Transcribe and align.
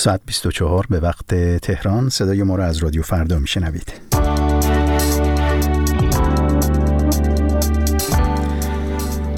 ساعت 0.00 0.20
24 0.26 0.86
به 0.90 1.00
وقت 1.00 1.34
تهران. 1.58 2.08
صدای 2.08 2.42
ما 2.42 2.56
را 2.56 2.64
از 2.64 2.76
رادیو 2.76 3.02
فردا 3.02 3.38
میشنوید. 3.38 3.92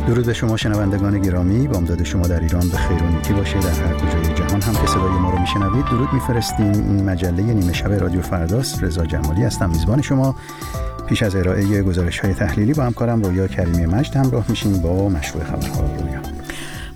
درود 0.06 0.26
به 0.26 0.34
شما 0.34 0.56
شنوندگان 0.56 1.18
گرامی. 1.18 1.68
بامداد 1.68 2.02
شما 2.02 2.26
در 2.26 2.40
ایران 2.40 2.68
به 2.68 2.76
خیر 2.76 3.02
و 3.02 3.06
نیکی 3.06 3.32
باشه. 3.32 3.60
در 3.60 3.70
هر 3.70 3.94
کجای 3.94 4.34
جهان 4.34 4.62
هم 4.62 4.74
که 4.74 4.86
صدای 4.86 5.12
ما 5.12 5.30
رو 5.30 5.38
میشنوید 5.38 5.84
درود 5.84 6.12
میفرستیم. 6.12 6.72
این 6.72 7.04
مجله 7.04 7.42
نیمه 7.42 7.72
شب 7.72 7.92
رادیو 7.92 8.22
فرداست. 8.22 8.84
رضا 8.84 9.06
جمالی 9.06 9.42
هستم 9.42 9.70
میزبان 9.70 10.02
شما. 10.02 10.34
پیش 11.06 11.22
از 11.22 11.36
ارائه 11.36 11.82
گزارش 11.82 12.18
های 12.18 12.34
تحلیلی 12.34 12.74
با 12.74 12.82
همکارم 12.82 13.22
رویا 13.22 13.46
کریمی 13.46 13.86
مجد 13.86 14.16
همراه 14.16 14.44
میشیم 14.48 14.72
با 14.72 15.08
مشروع 15.08 15.44
خبرها. 15.44 15.80
رویا. 15.80 16.31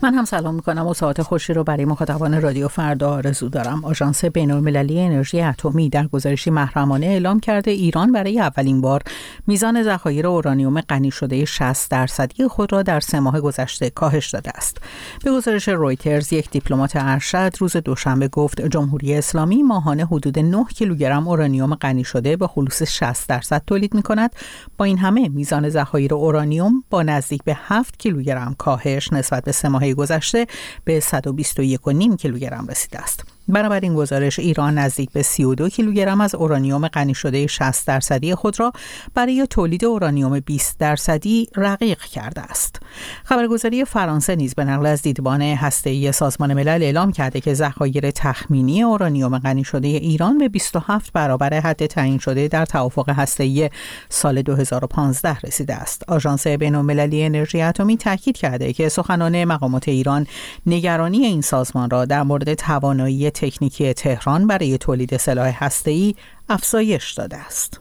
من 0.07 0.14
هم 0.14 0.25
سلام 0.25 0.54
می‌کنم 0.54 0.86
و 0.86 0.95
ساعت 0.95 1.23
خوشی 1.23 1.52
رو 1.52 1.64
برای 1.64 1.84
مخاطبان 1.84 2.43
رادیو 2.43 2.68
فردا 2.68 3.11
آرزو 3.11 3.48
دارم. 3.48 3.84
آژانس 3.84 4.25
بین 4.25 4.50
المللی 4.50 5.00
انرژی 5.00 5.41
اتمی 5.41 5.88
در 5.88 6.06
گزارشی 6.06 6.51
محرمانه 6.51 7.06
اعلام 7.06 7.41
کرده 7.41 7.70
ایران 7.70 8.12
برای 8.12 8.41
اولین 8.41 8.80
بار 8.80 9.02
میزان 9.47 9.83
ذخایر 9.83 10.27
اورانیوم 10.27 10.80
غنی 10.80 11.11
شده 11.11 11.45
60 11.45 11.91
درصدی 11.91 12.48
خود 12.48 12.73
را 12.73 12.83
در 12.83 13.00
سه 13.00 13.20
ماه 13.20 13.41
گذشته 13.41 13.91
کاهش 13.91 14.30
داده 14.30 14.50
است. 14.55 14.77
به 15.24 15.33
گزارش 15.33 15.69
رویترز 15.69 16.33
یک 16.33 16.50
دیپلمات 16.50 16.92
ارشد 16.95 17.52
روز 17.59 17.77
دوشنبه 17.77 18.28
گفت 18.28 18.61
جمهوری 18.61 19.14
اسلامی 19.14 19.62
ماهانه 19.62 20.06
حدود 20.06 20.38
9 20.38 20.64
کیلوگرم 20.64 21.28
اورانیوم 21.28 21.75
غنی 21.75 22.05
شده 22.05 22.36
به 22.36 22.47
خلوص 22.47 22.83
60 22.83 23.28
درصد 23.28 23.62
تولید 23.66 23.95
می 23.95 24.02
کند 24.02 24.36
با 24.78 24.84
این 24.84 24.98
همه 24.98 25.28
میزان 25.28 25.69
ذخایر 25.69 26.14
اورانیوم 26.14 26.84
با 26.91 27.02
نزدیک 27.02 27.45
به 27.45 27.56
7 27.61 27.98
کیلوگرم 27.98 28.55
کاهش 28.59 29.12
نسبت 29.12 29.45
به 29.45 29.52
سه 29.52 29.69
ماه 29.69 29.95
گذشته 29.96 30.46
به 30.84 31.00
121.5 31.00 32.16
کیلوگرم 32.16 32.66
رسیده 32.66 32.98
است. 32.98 33.36
بنابراین 33.48 33.95
گزارش 33.95 34.38
ایران 34.38 34.78
نزدیک 34.78 35.10
به 35.10 35.23
32 35.23 35.68
کیلوگرم 35.68 36.20
از 36.20 36.34
اورانیوم 36.34 36.88
غنی 36.88 37.14
شده 37.14 37.47
60 37.47 37.86
درصدی 37.86 38.34
خود 38.34 38.61
را 38.61 38.72
برای 39.14 39.47
تولید 39.50 39.84
اورانیوم 39.84 40.41
20 40.41 40.78
درصدی 40.78 41.48
رقیق 41.56 41.98
کرده 42.03 42.41
است. 42.41 42.80
خبرگزاری 43.25 43.84
فرانسه 43.84 44.36
نیز 44.36 44.55
به 44.55 44.64
نقل 44.64 44.86
از 44.86 45.03
دیدبان 45.03 45.42
هسته‌ای 45.42 46.12
سازمان 46.12 46.55
ملل 46.55 46.83
اعلام 46.83 47.12
کرده 47.12 47.41
که 47.41 47.55
ذخایر 47.55 48.11
تخمینی 48.11 48.83
اورانیوم 48.83 49.38
غنی 49.38 49.64
شده 49.64 49.88
ایران 49.88 50.38
به 50.38 50.48
27 50.48 51.12
برابر 51.12 51.55
حد 51.60 51.86
تعیین 51.86 52.19
شده 52.19 52.48
در 52.48 52.64
توافق 52.64 53.08
هسته‌ای 53.08 53.70
سال 54.08 54.42
2015 54.42 55.38
رسیده 55.44 55.75
است. 55.75 56.03
آژانس 56.08 56.47
بین‌المللی 56.47 57.25
انرژی 57.25 57.62
اتمی 57.62 57.97
تاکید 57.97 58.36
کرده 58.36 58.72
که 58.72 58.88
سخنان 58.88 59.44
مقامات 59.44 59.88
ایران 59.88 60.27
نگرانی 60.66 61.19
این 61.19 61.41
سازمان 61.41 61.91
را 61.91 62.05
در 62.05 62.22
مورد 62.22 62.55
توانایی 62.55 63.31
تکنیکی 63.37 63.92
تهران 63.92 64.47
برای 64.47 64.79
تولید 64.79 65.17
سلاح 65.17 65.65
هسته‌ای 65.65 66.15
افزایش 66.48 67.12
داده 67.12 67.37
است. 67.37 67.81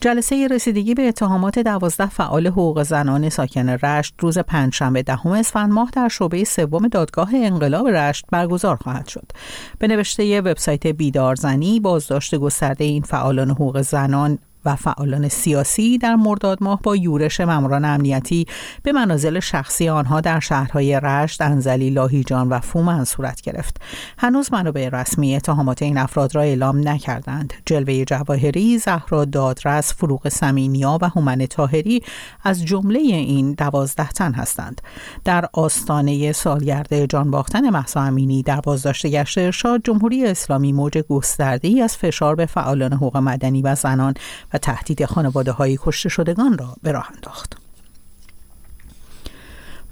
جلسه 0.00 0.48
رسیدگی 0.50 0.94
به 0.94 1.08
اتهامات 1.08 1.58
دوازده 1.58 2.06
فعال 2.06 2.46
حقوق 2.46 2.82
زنان 2.82 3.28
ساکن 3.28 3.68
رشت 3.68 4.14
روز 4.18 4.38
پنجشنبه 4.38 5.02
دهم 5.02 5.30
اسفند 5.30 5.72
ماه 5.72 5.90
در 5.92 6.08
شعبه 6.08 6.44
سوم 6.44 6.88
دادگاه 6.88 7.30
انقلاب 7.34 7.88
رشت 7.88 8.24
برگزار 8.30 8.76
خواهد 8.76 9.08
شد. 9.08 9.32
به 9.78 9.88
نوشته 9.88 10.40
وبسایت 10.40 10.86
بیدارزنی 10.86 11.80
بازداشت 11.80 12.34
گسترده 12.34 12.84
این 12.84 13.02
فعالان 13.02 13.50
حقوق 13.50 13.80
زنان 13.80 14.38
و 14.64 14.76
فعالان 14.76 15.28
سیاسی 15.28 15.98
در 15.98 16.14
مرداد 16.14 16.58
ماه 16.60 16.80
با 16.82 16.96
یورش 16.96 17.40
ماموران 17.40 17.84
امنیتی 17.84 18.46
به 18.82 18.92
منازل 18.92 19.40
شخصی 19.40 19.88
آنها 19.88 20.20
در 20.20 20.40
شهرهای 20.40 21.00
رشت، 21.00 21.42
انزلی، 21.42 21.90
لاهیجان 21.90 22.48
و 22.48 22.60
فومن 22.60 23.04
صورت 23.04 23.40
گرفت. 23.40 23.80
هنوز 24.18 24.52
منابع 24.52 24.88
رسمی 24.92 25.36
اتهامات 25.36 25.82
این 25.82 25.98
افراد 25.98 26.34
را 26.34 26.42
اعلام 26.42 26.88
نکردند. 26.88 27.52
جلوه 27.66 28.04
جواهری، 28.04 28.78
زهرا 28.78 29.24
دادرس، 29.24 29.94
فروغ 29.94 30.28
سمینیا 30.28 30.98
و 31.02 31.08
هومن 31.08 31.46
تاهری 31.46 32.02
از 32.44 32.64
جمله 32.64 32.98
این 32.98 33.52
دوازده 33.52 34.08
تن 34.08 34.32
هستند. 34.32 34.80
در 35.24 35.48
آستانه 35.52 36.32
سالگرد 36.32 37.06
جان 37.06 37.30
باختن 37.30 37.70
محسا 37.70 38.00
امینی 38.00 38.42
در 38.42 38.60
بازداشت 38.60 39.06
گشت 39.06 39.38
ارشاد 39.38 39.80
جمهوری 39.84 40.26
اسلامی 40.26 40.72
موج 40.72 40.98
گسترده 40.98 41.68
ای 41.68 41.82
از 41.82 41.96
فشار 41.96 42.34
به 42.34 42.46
فعالان 42.46 42.92
حقوق 42.92 43.16
مدنی 43.16 43.62
و 43.62 43.74
زنان 43.74 44.14
و 44.54 44.58
تهدید 44.58 45.04
خانواده 45.04 45.52
های 45.52 45.78
کشته 45.82 46.08
شدگان 46.08 46.58
را 46.58 46.76
به 46.82 46.92
راه 46.92 47.10
انداخت. 47.14 47.63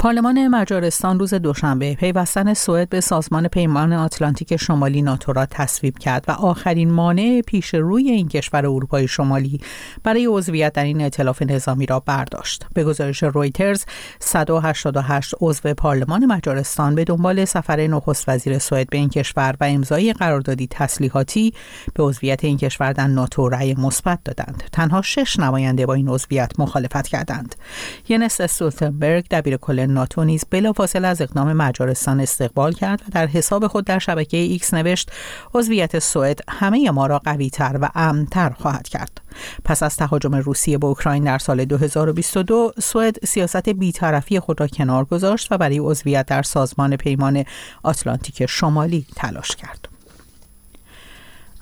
پارلمان 0.03 0.49
مجارستان 0.49 1.19
روز 1.19 1.35
دوشنبه 1.35 1.95
پیوستن 1.95 2.55
سوئد 2.55 2.89
به 2.89 3.01
سازمان 3.01 3.49
پیمان 3.49 3.93
آتلانتیک 3.93 4.57
شمالی 4.57 5.03
ناتو 5.03 5.33
را 5.33 5.47
تصویب 5.47 5.99
کرد 5.99 6.25
و 6.29 6.33
آخرین 6.33 6.93
مانع 6.93 7.43
پیش 7.47 7.75
روی 7.75 8.11
این 8.11 8.29
کشور 8.29 8.67
اروپای 8.67 9.09
شمالی 9.09 9.61
برای 10.05 10.27
عضویت 10.27 10.73
در 10.73 10.85
این 10.85 11.01
ائتلاف 11.01 11.43
نظامی 11.43 11.87
را 11.87 12.01
برداشت. 12.01 12.67
به 12.75 12.85
گزارش 12.85 13.23
رویترز 13.23 13.85
188 14.21 15.35
عضو 15.41 15.75
پارلمان 15.75 16.27
مجارستان 16.27 16.95
به 16.95 17.05
دنبال 17.05 17.45
سفر 17.45 17.87
نخست 17.87 18.29
وزیر 18.29 18.59
سوئد 18.59 18.91
به 18.91 18.97
این 18.97 19.09
کشور 19.09 19.57
و 19.61 19.65
امضای 19.65 20.13
قراردادی 20.13 20.67
تسلیحاتی 20.71 21.55
به 21.95 22.03
عضویت 22.03 22.45
این 22.45 22.57
کشور 22.57 22.93
در 22.93 23.07
ناتو 23.07 23.49
رأی 23.49 23.75
مثبت 23.75 24.19
دادند. 24.25 24.63
تنها 24.73 25.03
شش 25.03 25.39
نماینده 25.39 25.87
با 25.87 25.95
این 25.95 26.09
عضویت 26.09 26.53
مخالفت 26.59 27.09
کردند. 27.09 27.55
ینس 28.09 28.41
استولتنبرگ 28.41 29.27
دبیر 29.31 29.57
کل 29.57 29.92
ناتو 29.93 30.25
نیز 30.25 30.45
بلافاصله 30.51 31.09
از 31.09 31.21
اقدام 31.21 31.53
مجارستان 31.53 32.21
استقبال 32.21 32.73
کرد 32.73 33.03
و 33.03 33.05
در 33.13 33.27
حساب 33.27 33.67
خود 33.67 33.85
در 33.85 33.99
شبکه 33.99 34.37
ایکس 34.37 34.75
نوشت 34.75 35.11
عضویت 35.55 35.99
سوئد 35.99 36.41
همه 36.49 36.91
ما 36.91 37.07
را 37.07 37.19
قویتر 37.19 37.79
و 37.81 37.89
امنتر 37.95 38.51
خواهد 38.51 38.89
کرد. 38.89 39.21
پس 39.65 39.83
از 39.83 39.97
تهاجم 39.97 40.35
روسیه 40.35 40.79
به 40.79 40.87
اوکراین 40.87 41.25
در 41.25 41.39
سال 41.39 41.65
2022 41.65 42.73
سوئد 42.83 43.25
سیاست 43.25 43.69
بیطرفی 43.69 44.41
خود 44.41 44.61
را 44.61 44.67
کنار 44.67 45.05
گذاشت 45.05 45.53
و 45.53 45.59
برای 45.59 45.79
عضویت 45.79 46.27
در 46.27 46.43
سازمان 46.43 46.97
پیمان 46.97 47.45
آتلانتیک 47.83 48.47
شمالی 48.47 49.07
تلاش 49.17 49.57
کرد. 49.57 49.92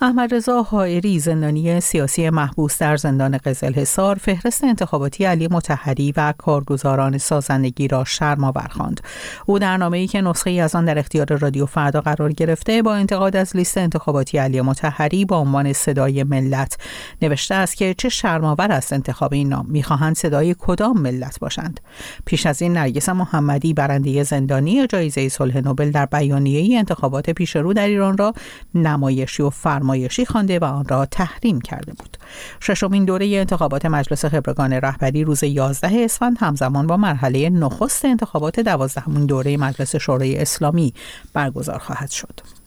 احمد 0.03 0.33
رضا 0.33 0.63
حائری 0.63 1.19
زندانی 1.19 1.79
سیاسی 1.79 2.29
محبوس 2.29 2.77
در 2.77 2.97
زندان 2.97 3.37
قزل 3.37 3.73
حصار 3.73 4.15
فهرست 4.15 4.63
انتخاباتی 4.63 5.25
علی 5.25 5.47
متحری 5.51 6.13
و 6.17 6.33
کارگزاران 6.37 7.17
سازندگی 7.17 7.87
را 7.87 8.03
شرم 8.03 8.51
خواند. 8.51 9.01
او 9.45 9.59
در 9.59 9.77
نامه 9.77 9.97
ای 9.97 10.07
که 10.07 10.21
نسخه 10.21 10.49
ای 10.49 10.59
از 10.59 10.75
آن 10.75 10.85
در 10.85 10.99
اختیار 10.99 11.37
رادیو 11.37 11.65
فردا 11.65 12.01
قرار 12.01 12.31
گرفته 12.31 12.81
با 12.81 12.95
انتقاد 12.95 13.35
از 13.35 13.55
لیست 13.55 13.77
انتخاباتی 13.77 14.37
علی 14.37 14.61
متحری 14.61 15.25
با 15.25 15.37
عنوان 15.37 15.73
صدای 15.73 16.23
ملت 16.23 16.77
نوشته 17.21 17.55
است 17.55 17.77
که 17.77 17.93
چه 17.93 18.09
شرمآور 18.09 18.71
است 18.71 18.93
انتخاب 18.93 19.33
این 19.33 19.49
نام 19.49 19.65
می‌خواهند 19.69 20.15
صدای 20.15 20.55
کدام 20.59 20.97
ملت 20.97 21.39
باشند 21.39 21.79
پیش 22.25 22.45
از 22.45 22.61
این 22.61 22.73
نرگس 22.73 23.09
محمدی 23.09 23.73
برنده 23.73 24.23
زندانی 24.23 24.87
جایزه 24.87 25.29
صلح 25.29 25.57
نوبل 25.57 25.91
در 25.91 26.05
بیانیه 26.05 26.77
انتخابات 26.77 27.29
پیش 27.29 27.55
رو 27.55 27.73
در 27.73 27.87
ایران 27.87 28.17
را 28.17 28.33
نمایشی 28.75 29.43
و 29.43 29.49
فرما 29.49 29.90
نمایشی 29.91 30.25
خوانده 30.25 30.59
و 30.59 30.63
آن 30.63 30.85
را 30.87 31.05
تحریم 31.05 31.61
کرده 31.61 31.93
بود. 31.93 32.17
ششمین 32.61 33.05
دوره 33.05 33.25
انتخابات 33.25 33.85
مجلس 33.85 34.25
خبرگان 34.25 34.73
رهبری 34.73 35.23
روز 35.23 35.43
11 35.43 36.03
اسفند 36.03 36.37
همزمان 36.39 36.87
با 36.87 36.97
مرحله 36.97 37.49
نخست 37.49 38.05
انتخابات 38.05 38.59
دوازدهمین 38.59 39.25
دوره 39.25 39.57
مجلس 39.57 39.95
شورای 39.95 40.37
اسلامی 40.37 40.93
برگزار 41.33 41.79
خواهد 41.79 42.09
شد. 42.11 42.60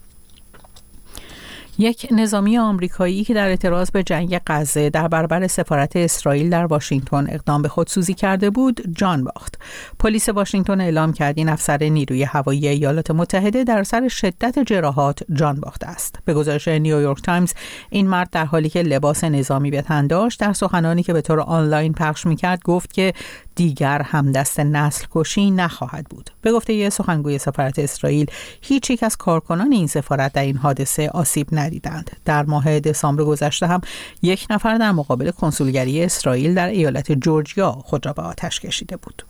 یک 1.78 2.06
نظامی 2.10 2.58
آمریکایی 2.58 3.24
که 3.24 3.34
در 3.34 3.48
اعتراض 3.48 3.90
به 3.90 4.02
جنگ 4.02 4.40
غزه 4.46 4.90
در 4.90 5.08
برابر 5.08 5.46
سفارت 5.46 5.96
اسرائیل 5.96 6.50
در 6.50 6.66
واشنگتن 6.66 7.26
اقدام 7.30 7.62
به 7.62 7.68
خودسوزی 7.68 8.14
کرده 8.14 8.50
بود 8.50 8.80
جان 8.96 9.24
باخت. 9.24 9.58
پلیس 9.98 10.28
واشنگتن 10.28 10.80
اعلام 10.80 11.12
کرد 11.12 11.38
این 11.38 11.48
افسر 11.48 11.78
نیروی 11.82 12.22
هوایی 12.22 12.68
ایالات 12.68 13.10
متحده 13.10 13.64
در 13.64 13.82
اثر 13.82 14.08
شدت 14.08 14.58
جراحات 14.58 15.22
جان 15.32 15.60
باخته 15.60 15.86
است. 15.86 16.18
به 16.24 16.34
گزارش 16.34 16.68
نیویورک 16.68 17.22
تایمز 17.22 17.52
این 17.90 18.08
مرد 18.08 18.30
در 18.30 18.44
حالی 18.44 18.68
که 18.68 18.82
لباس 18.82 19.24
نظامی 19.24 19.70
به 19.70 19.82
تن 19.82 20.06
داشت 20.06 20.40
در 20.40 20.52
سخنانی 20.52 21.02
که 21.02 21.12
به 21.12 21.20
طور 21.20 21.40
آنلاین 21.40 21.92
پخش 21.92 22.26
می‌کرد 22.26 22.62
گفت 22.62 22.92
که 22.92 23.12
دیگر 23.54 24.02
همدست 24.02 24.60
نسل 24.60 25.06
کشی 25.10 25.50
نخواهد 25.50 26.06
بود. 26.10 26.30
به 26.42 26.52
گفته 26.52 26.74
یه 26.74 26.90
سخنگوی 26.90 27.38
سفارت 27.38 27.78
اسرائیل 27.78 28.26
هیچ 28.60 28.90
یک 28.90 29.02
از 29.02 29.16
کارکنان 29.16 29.72
این 29.72 29.86
سفارت 29.86 30.32
در 30.32 30.42
این 30.42 30.56
حادثه 30.56 31.08
آسیب 31.08 31.46
ندیدند 31.64 32.10
در 32.24 32.42
ماه 32.42 32.80
دسامبر 32.80 33.24
گذشته 33.24 33.66
هم 33.66 33.80
یک 34.22 34.46
نفر 34.50 34.78
در 34.78 34.92
مقابل 34.92 35.30
کنسولگری 35.30 36.04
اسرائیل 36.04 36.54
در 36.54 36.68
ایالت 36.68 37.12
جورجیا 37.12 37.72
خود 37.72 38.06
را 38.06 38.12
به 38.12 38.22
آتش 38.22 38.60
کشیده 38.60 38.96
بود. 38.96 39.22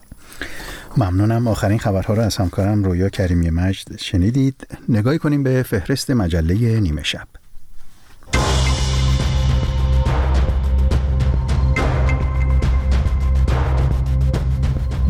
ممنونم. 0.97 1.49
آخرین 1.49 1.79
خبرها 1.79 2.15
را 2.15 2.25
از 2.25 2.37
همکارم 2.37 2.85
رویا 2.85 3.09
کریمی 3.09 3.51
مجد 3.51 3.97
شنیدید. 3.99 4.67
نگاهی 4.89 5.19
کنیم 5.19 5.43
به 5.43 5.63
فهرست 5.63 6.11
مجله 6.11 6.81
نیمه 6.81 7.03
شب. 7.03 7.29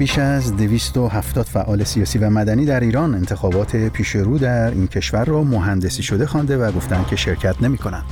بیش 0.04 0.18
از 0.18 0.56
270 0.56 1.46
فعال 1.46 1.84
سیاسی 1.84 2.18
و 2.18 2.30
مدنی 2.30 2.64
در 2.64 2.80
ایران 2.80 3.14
انتخابات 3.14 3.76
پیشرو 3.76 4.38
در 4.38 4.70
این 4.70 4.86
کشور 4.86 5.24
را 5.24 5.44
مهندسی 5.44 6.02
شده 6.02 6.26
خوانده 6.26 6.56
و 6.56 6.72
گفتند 6.72 7.06
که 7.06 7.16
شرکت 7.16 7.62
نمی 7.62 7.78
کنند. 7.78 8.04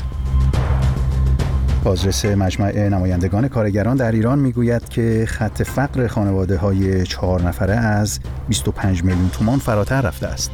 بازرس 1.85 2.25
مجمع 2.25 2.89
نمایندگان 2.89 3.49
کارگران 3.49 3.97
در 3.97 4.13
ایران 4.13 4.39
می‌گوید 4.39 4.89
که 4.89 5.25
خط 5.29 5.63
فقر 5.63 6.07
خانواده 6.07 6.57
های 6.57 7.07
چهار 7.07 7.43
نفره 7.43 7.75
از 7.75 8.21
25 8.49 9.05
میلیون 9.05 9.29
تومان 9.29 9.59
فراتر 9.59 10.01
رفته 10.01 10.27
است. 10.27 10.51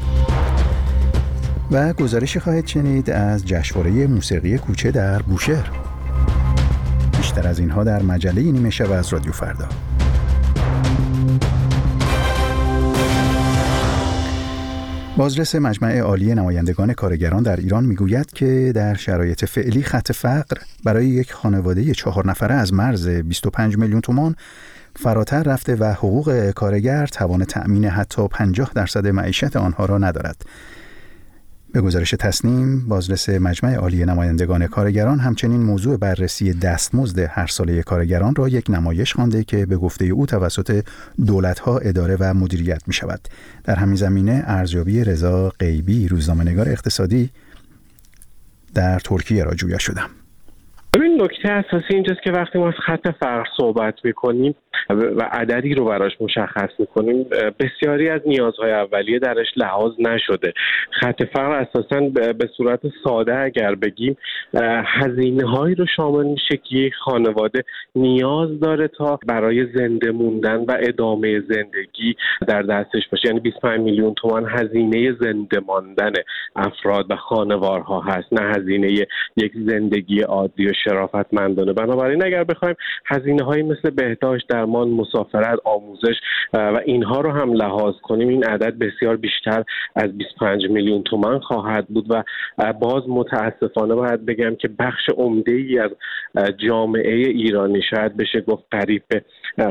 و 1.70 1.93
گزارشی 1.93 2.40
خواهید 2.40 2.67
شنید 2.67 3.11
از 3.11 3.44
جشنواره 3.44 4.06
موسیقی 4.06 4.58
کوچه 4.58 4.90
در 4.90 5.23
بوشهر. 5.23 5.70
بیشتر 7.17 7.49
از 7.49 7.58
اینها 7.58 7.85
در 7.85 8.02
مجله 8.02 8.43
نیمه 8.43 8.70
شب 8.70 8.90
از 8.90 9.12
رادیو 9.12 9.32
فردا. 9.32 9.69
بازرس 15.19 15.55
مجمع 15.55 15.99
عالی 15.99 16.35
نمایندگان 16.35 16.93
کارگران 16.93 17.43
در 17.43 17.56
ایران 17.56 17.85
می‌گوید 17.85 18.31
که 18.31 18.73
در 18.75 18.94
شرایط 18.94 19.44
فعلی 19.44 19.82
خط 19.82 20.12
فقر 20.12 20.56
برای 20.85 21.06
یک 21.06 21.32
خانواده 21.32 21.94
چهار 21.94 22.26
نفره 22.26 22.55
از 22.55 22.75
مرز 22.75 23.09
25 23.09 23.79
میلیون 23.79 24.00
تومان 24.00 24.37
فراتر 24.97 25.43
رفته 25.43 25.76
و 25.76 25.85
حقوق 25.85 26.50
کارگر 26.50 27.06
توان 27.06 27.44
تأمین 27.44 27.85
حتی 27.85 28.29
50 28.29 28.70
درصد 28.75 29.06
معیشت 29.06 29.56
آنها 29.56 29.85
را 29.85 29.99
ندارد. 29.99 30.43
به 31.73 31.81
گزارش 31.81 32.11
تصنیم 32.11 32.88
بازرس 32.88 33.29
مجمع 33.29 33.75
عالی 33.75 34.05
نمایندگان 34.05 34.67
کارگران 34.67 35.19
همچنین 35.19 35.62
موضوع 35.62 35.97
بررسی 35.97 36.53
دستمزد 36.53 37.19
هر 37.19 37.47
ساله 37.47 37.82
کارگران 37.82 38.35
را 38.35 38.49
یک 38.49 38.70
نمایش 38.70 39.12
خوانده 39.12 39.44
که 39.44 39.67
به 39.67 39.76
گفته 39.76 40.05
او 40.05 40.26
توسط 40.26 40.85
دولتها 41.26 41.79
اداره 41.79 42.17
و 42.20 42.35
مدیریت 42.35 42.82
می 42.87 42.93
شود. 42.94 43.20
در 43.65 43.75
همین 43.75 43.97
زمینه 43.97 44.43
ارزیابی 44.47 45.05
رضا 45.05 45.53
غیبی 45.61 46.09
روزنامه‌نگار 46.09 46.69
اقتصادی 46.69 47.31
در 48.75 48.99
ترکیه 48.99 49.44
را 49.44 49.55
جویا 49.55 49.79
شدم. 49.79 50.11
ببین 50.94 51.23
نکته 51.23 51.49
اساسی 51.49 51.94
اینجاست 51.94 52.23
که 52.25 52.31
وقتی 52.31 52.59
ما 52.59 52.69
از 52.69 52.75
خط 52.87 53.09
فقر 53.21 53.44
صحبت 53.56 53.94
می‌کنیم 54.05 54.55
و 54.91 55.29
عددی 55.33 55.75
رو 55.75 55.85
براش 55.85 56.13
مشخص 56.21 56.71
می‌کنیم. 56.79 57.27
بسیاری 57.61 58.09
از 58.09 58.21
نیازهای 58.27 58.73
اولیه 58.73 59.19
درش 59.19 59.47
لحاظ 59.57 59.93
نشده. 59.99 60.53
خط 61.01 61.23
فقر 61.33 61.53
اساسا 61.53 62.01
به 62.33 62.49
صورت 62.57 62.81
ساده 63.05 63.39
اگر 63.39 63.75
بگیم 63.75 64.17
هزینه 64.85 65.49
هایی 65.49 65.75
رو 65.75 65.87
شامل 65.97 66.27
میشه 66.27 66.57
که 66.57 66.77
یک 66.77 66.95
خانواده 67.05 67.65
نیاز 67.97 68.61
داره 68.61 68.89
تا 68.89 69.19
برای 69.27 69.67
زنده 69.75 70.11
موندن 70.11 70.57
و 70.57 70.77
ادامه 70.81 71.41
زندگی 71.41 72.17
در 72.49 72.63
دستش 72.63 73.09
باشه. 73.13 73.29
یعنی 73.29 73.41
25 73.41 73.81
میلیون 73.81 74.15
تومان 74.15 74.47
هزینه 74.49 75.13
زنده 75.21 75.61
ماندن 75.67 76.13
افراد 76.57 77.11
و 77.11 77.17
خانوارها 77.17 78.01
هست 78.01 78.33
نه 78.33 78.53
هزینه 78.57 78.93
یک 79.37 79.53
زندگی 79.67 80.21
عادی 80.21 80.67
و 80.67 80.73
شرافتمندانه. 80.85 81.73
بنابراین 81.73 82.25
اگر 82.25 82.45
بخوایم 82.45 82.75
هزینه 83.07 83.45
هایی 83.45 83.63
مثل 83.63 83.91
بهداشت 83.91 84.47
درمان 84.69 84.88
مسافرت 84.88 85.59
آموزش 85.65 86.15
و 86.53 86.81
اینها 86.85 87.20
رو 87.20 87.32
هم 87.32 87.53
لحاظ 87.53 87.94
کنیم 88.03 88.29
این 88.29 88.44
عدد 88.44 88.79
بسیار 88.79 89.17
بیشتر 89.17 89.65
از 89.97 90.19
25 90.19 90.67
میلیون 90.70 91.03
تومن 91.03 91.38
خواهد 91.38 91.88
بود 91.88 92.06
و 92.09 92.23
باز 92.73 93.03
متاسفانه 93.09 93.94
باید 93.94 94.26
بگم 94.26 94.55
که 94.55 94.69
بخش 94.79 95.09
عمده 95.17 95.53
ای 95.53 95.79
از 95.79 95.91
جامعه 96.69 97.15
ایرانی 97.15 97.82
شاید 97.91 98.17
بشه 98.17 98.41
گفت 98.41 98.65
قریب 98.70 99.03
به 99.09 99.23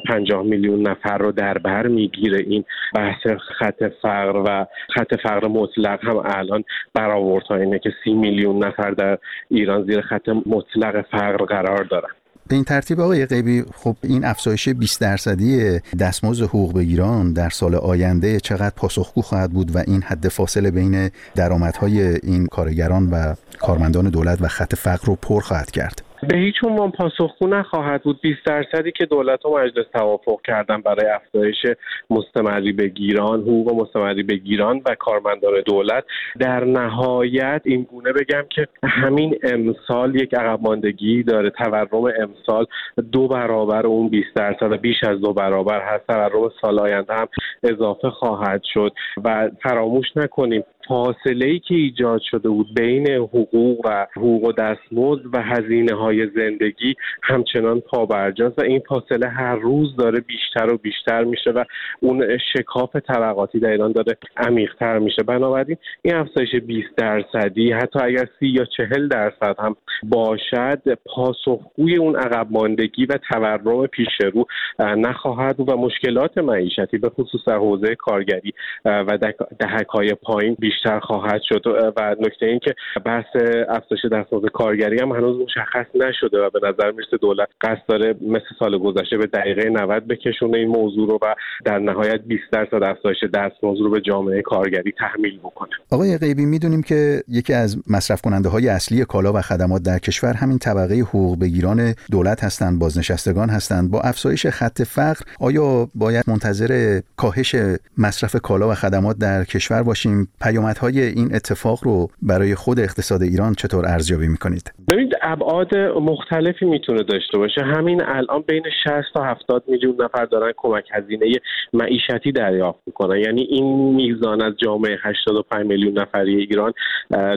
50 0.09 0.43
میلیون 0.43 0.87
نفر 0.87 1.17
رو 1.17 1.31
در 1.31 1.57
بر 1.57 1.87
می‌گیره. 1.87 2.39
این 2.47 2.63
بحث 2.95 3.27
خط 3.59 3.83
فقر 4.01 4.43
و 4.45 4.65
خط 4.95 5.15
فقر 5.23 5.47
مطلق 5.47 6.05
هم 6.05 6.21
الان 6.25 6.63
برآوردها 6.93 7.55
اینه 7.55 7.79
که 7.79 7.93
30 8.03 8.13
میلیون 8.13 8.65
نفر 8.65 8.91
در 8.91 9.17
ایران 9.49 9.83
زیر 9.83 10.01
خط 10.01 10.29
مطلق 10.29 11.05
فقر 11.11 11.45
قرار 11.45 11.83
دارن. 11.83 12.09
به 12.47 12.55
این 12.55 12.63
ترتیب 12.63 12.99
آقای 12.99 13.25
قیبی 13.25 13.65
خب 13.75 13.97
این 14.03 14.25
افزایش 14.25 14.69
20 14.69 15.01
درصدی 15.01 15.79
دستمزد 15.79 16.43
حقوق 16.43 16.73
بگیران 16.73 17.33
در 17.33 17.49
سال 17.49 17.75
آینده 17.75 18.39
چقدر 18.39 18.73
پاسخگو 18.75 19.21
خواهد 19.21 19.51
بود 19.51 19.75
و 19.75 19.79
این 19.87 20.01
حد 20.01 20.27
فاصله 20.27 20.71
بین 20.71 21.09
درآمدهای 21.35 22.01
این 22.01 22.47
کارگران 22.47 23.09
و 23.09 23.35
کارمندان 23.59 24.09
دولت 24.09 24.41
و 24.41 24.47
خط 24.47 24.75
فقر 24.75 25.05
رو 25.05 25.15
پر 25.15 25.41
خواهد 25.41 25.71
کرد؟ 25.71 26.06
به 26.23 26.37
هیچ 26.37 26.55
عنوان 26.63 26.91
پاسخگو 26.91 27.47
نخواهد 27.47 28.03
بود. 28.03 28.21
20 28.21 28.45
درصدی 28.45 28.91
که 28.91 29.05
دولت 29.05 29.45
و 29.45 29.57
مجلس 29.57 29.85
توافق 29.93 30.41
کردن 30.43 30.81
برای 30.81 31.11
افزایش 31.11 31.65
مستمری 32.09 32.71
به 32.71 32.87
گیران 32.87 33.41
حقوق 33.41 33.73
مستمری 33.81 34.23
به 34.23 34.35
گیران 34.35 34.81
و 34.85 34.95
کارمندان 34.95 35.61
دولت 35.65 36.03
در 36.39 36.63
نهایت 36.63 37.61
این 37.65 37.83
گونه 37.83 38.13
بگم 38.13 38.43
که 38.49 38.67
همین 38.83 39.35
امسال 39.43 40.15
یک 40.15 40.33
عقب 40.33 40.61
ماندگی 40.61 41.23
داره. 41.23 41.49
تورم 41.49 42.13
امسال 42.19 42.65
دو 43.11 43.27
برابر 43.27 43.87
اون 43.87 44.09
20 44.09 44.27
درصد 44.35 44.75
بیش 44.75 45.03
از 45.03 45.21
دو 45.21 45.33
برابر 45.33 45.81
هست. 45.81 46.07
تورم 46.07 46.51
سال 46.61 46.79
آینده 46.79 47.13
هم 47.13 47.27
اضافه 47.63 48.09
خواهد 48.09 48.61
شد 48.73 48.93
و 49.23 49.49
فراموش 49.63 50.05
نکنیم 50.15 50.63
فاصله 50.87 51.45
ای 51.45 51.59
که 51.59 51.75
ایجاد 51.75 52.21
شده 52.21 52.49
بود 52.49 52.73
بین 52.75 53.07
حقوق 53.11 53.85
و 53.85 54.07
حقوق 54.15 54.43
و 54.43 54.51
دستمزد 54.51 55.25
و 55.33 55.41
هزینه 55.41 55.95
های 55.95 56.27
زندگی 56.35 56.95
همچنان 57.23 57.79
پابرجاست 57.79 58.59
و 58.59 58.61
این 58.61 58.81
فاصله 58.89 59.27
هر 59.27 59.55
روز 59.55 59.95
داره 59.95 60.19
بیشتر 60.19 60.73
و 60.73 60.77
بیشتر 60.77 61.23
میشه 61.23 61.51
و 61.51 61.63
اون 61.99 62.37
شکاف 62.53 62.95
طبقاتی 62.95 63.59
در 63.59 63.69
ایران 63.69 63.91
داره 63.91 64.17
عمیقتر 64.37 64.99
میشه. 64.99 65.23
بنابراین 65.23 65.77
این 66.01 66.15
افزایش 66.15 66.55
20 66.55 66.87
درصدی 66.97 67.71
حتی 67.71 67.99
اگر 67.99 68.27
سی 68.39 68.47
یا 68.47 68.65
چهل 68.77 69.07
درصد 69.07 69.55
هم 69.59 69.75
باشد 70.03 70.81
پاسخگوی 71.05 71.95
اون 71.97 72.15
عقب 72.15 72.47
ماندگی 72.51 73.05
و 73.05 73.17
تورم 73.31 73.87
پیش 73.87 74.07
رو 74.33 74.45
نخواهد 74.79 75.59
و 75.59 75.77
مشکلات 75.77 76.37
معیشتی 76.37 76.97
به 76.97 77.09
خصوص 77.09 77.41
در 77.47 77.57
حوزه 77.57 77.95
کارگری 77.95 78.53
و 78.85 79.17
دهک 79.59 79.87
های 79.87 80.13
پایین 80.13 80.55
بیشتر 80.59 80.76
بیشتر 80.77 80.99
خواهد 80.99 81.41
شد. 81.49 81.61
و 81.97 82.15
نکته 82.19 82.45
این 82.45 82.59
که 82.59 82.75
بحث 83.05 83.25
افزایش 83.69 84.05
دستمزد 84.05 84.45
کارگری 84.53 84.99
هم 84.99 85.11
هنوز 85.11 85.41
مشخص 85.41 85.85
نشده 85.95 86.37
و 86.37 86.49
به 86.49 86.59
نظر 86.67 86.91
می‌رسه 86.91 87.17
دولت 87.21 87.47
قصد 87.61 87.83
داره 87.87 88.15
مثل 88.21 88.45
سال 88.59 88.77
گذشته 88.77 89.17
به 89.17 89.25
دقیقه 89.25 89.69
90 89.69 90.07
بکشونه 90.07 90.57
این 90.57 90.67
موضوع 90.67 91.07
رو 91.07 91.19
و 91.21 91.35
در 91.65 91.79
نهایت 91.79 92.21
20 92.21 92.41
درصد 92.51 92.83
افزایش 92.83 93.17
دستمزد 93.33 93.81
رو 93.81 93.89
به 93.89 94.01
جامعه 94.01 94.41
کارگری 94.41 94.93
تحمیل 94.99 95.39
بکنه. 95.39 95.69
آقای 95.91 96.17
غیبی 96.17 96.45
می‌دونیم 96.45 96.83
که 96.83 97.23
یکی 97.27 97.53
از 97.53 97.77
مصرف 97.89 98.21
کننده 98.21 98.49
های 98.49 98.67
اصلی 98.69 99.05
کالا 99.05 99.33
و 99.33 99.41
خدمات 99.41 99.83
در 99.83 99.99
کشور 99.99 100.33
همین 100.33 100.59
طبقه 100.59 100.95
حقوق 100.95 101.39
بگیران 101.39 101.93
دولت 102.11 102.43
هستند 102.43 102.79
بازنشستگان 102.79 103.49
هستند. 103.49 103.91
با 103.91 104.01
افزایش 104.01 104.47
خط 104.47 104.81
فقر 104.81 105.21
آیا 105.39 105.87
باید 105.95 106.23
منتظر 106.27 107.01
کاهش 107.17 107.55
مصرف 107.97 108.35
کالا 108.35 108.69
و 108.69 108.73
خدمات 108.73 109.17
در 109.17 109.43
کشور 109.43 109.83
باشیم؟ 109.83 110.27
پیام 110.41 110.66
های 110.75 111.01
این 111.01 111.35
اتفاق 111.35 111.79
رو 111.83 112.07
برای 112.21 112.55
خود 112.55 112.79
اقتصاد 112.79 113.21
ایران 113.21 113.53
چطور 113.53 113.85
ارزیابی 113.85 114.27
می‌کنید؟ 114.27 114.73
ببینید 114.89 115.13
ابعاد 115.21 115.75
مختلفی 115.77 116.65
می‌تونه 116.65 117.03
داشته 117.03 117.37
باشه 117.37 117.61
همین 117.61 118.03
الان 118.03 118.41
بین 118.47 118.63
60 118.83 118.93
تا 119.13 119.23
70 119.23 119.63
میلیون 119.67 119.95
نفر 120.01 120.25
دارن 120.25 120.51
کمک 120.57 120.85
هزینه 120.93 121.25
معیشتی 121.73 122.31
دریافت 122.31 122.79
می‌کنن 122.85 123.19
یعنی 123.19 123.41
این 123.41 123.95
میزان 123.95 124.41
از 124.41 124.53
جامعه 124.63 124.97
85 125.03 125.65
میلیون 125.65 125.99
نفری 125.99 126.35
ایران 126.35 126.73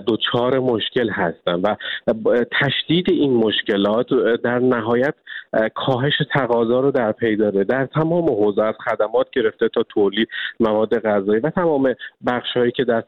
دوچار 0.06 0.58
مشکل 0.58 1.10
هستن 1.10 1.54
و 1.54 1.76
تشدید 2.60 3.06
این 3.10 3.34
مشکلات 3.34 4.06
در 4.44 4.58
نهایت 4.58 5.14
کاهش 5.75 6.12
تقاضا 6.35 6.80
رو 6.80 6.90
در 6.90 7.12
پی 7.12 7.37
داره 7.37 7.64
در 7.64 7.87
تمام 7.87 8.25
حوزه 8.25 8.62
از 8.62 8.75
خدمات 8.85 9.26
گرفته 9.33 9.69
تا 9.69 9.83
تولید 9.83 10.28
مواد 10.61 10.99
غذایی 10.99 11.40
و 11.40 11.50
تمام 11.50 11.95
بخشهایی 12.26 12.73
که 12.73 12.85
در 12.85 13.04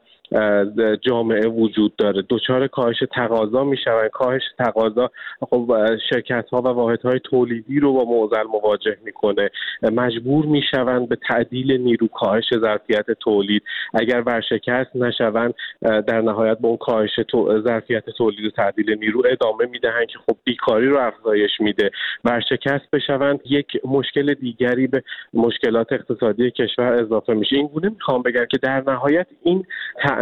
جامعه 1.01 1.47
وجود 1.47 1.95
داره. 1.95 2.23
دچار 2.29 2.67
کاهش 2.67 3.03
تقاضا 3.15 3.63
می‌شوند. 3.63 4.09
کاهش 4.09 4.41
تقاضا 4.59 5.11
خب 5.39 5.75
شرکت 6.09 6.45
ها 6.51 6.61
و 6.61 6.67
واحد 6.67 7.01
های 7.01 7.19
تولیدی 7.23 7.79
رو 7.79 7.93
با 7.93 8.05
معضل 8.11 8.43
مواجه 8.43 8.97
می‌کنه. 9.05 9.49
مجبور 9.81 10.45
می‌شوند 10.45 11.09
به 11.09 11.17
تعدیل 11.29 11.81
نیرو 11.81 12.07
کاهش 12.07 12.43
ظرفیت 12.59 13.05
تولید. 13.11 13.63
اگر 13.93 14.21
ورشکست 14.25 14.95
نشوند 14.95 15.53
در 15.81 16.21
نهایت 16.21 16.57
به 16.59 16.67
اون 16.67 16.77
کاهش 16.77 17.19
ظرفیت 17.63 18.09
تولید 18.09 18.45
و 18.45 18.49
تعدیل 18.49 18.97
نیرو 18.99 19.23
ادامه 19.31 19.65
می‌دهند 19.65 20.07
که 20.07 20.19
خب 20.25 20.37
بیکاری 20.43 20.87
رو 20.87 20.97
افزایش 20.99 21.51
میده. 21.59 21.91
ورشکست 22.23 22.91
بشوند 22.93 23.39
یک 23.45 23.67
مشکل 23.85 24.33
دیگری 24.33 24.87
به 24.87 25.03
مشکلات 25.33 25.93
اقتصادی 25.93 26.51
کشور 26.51 26.93
اضافه 26.93 27.33
میشه. 27.33 27.55
این 27.55 27.67
گونه 27.67 27.89
می‌خوام 27.89 28.21
بگم 28.21 28.45
که 28.51 28.57
در 28.57 28.83
نهایت 28.87 29.27
این 29.43 29.65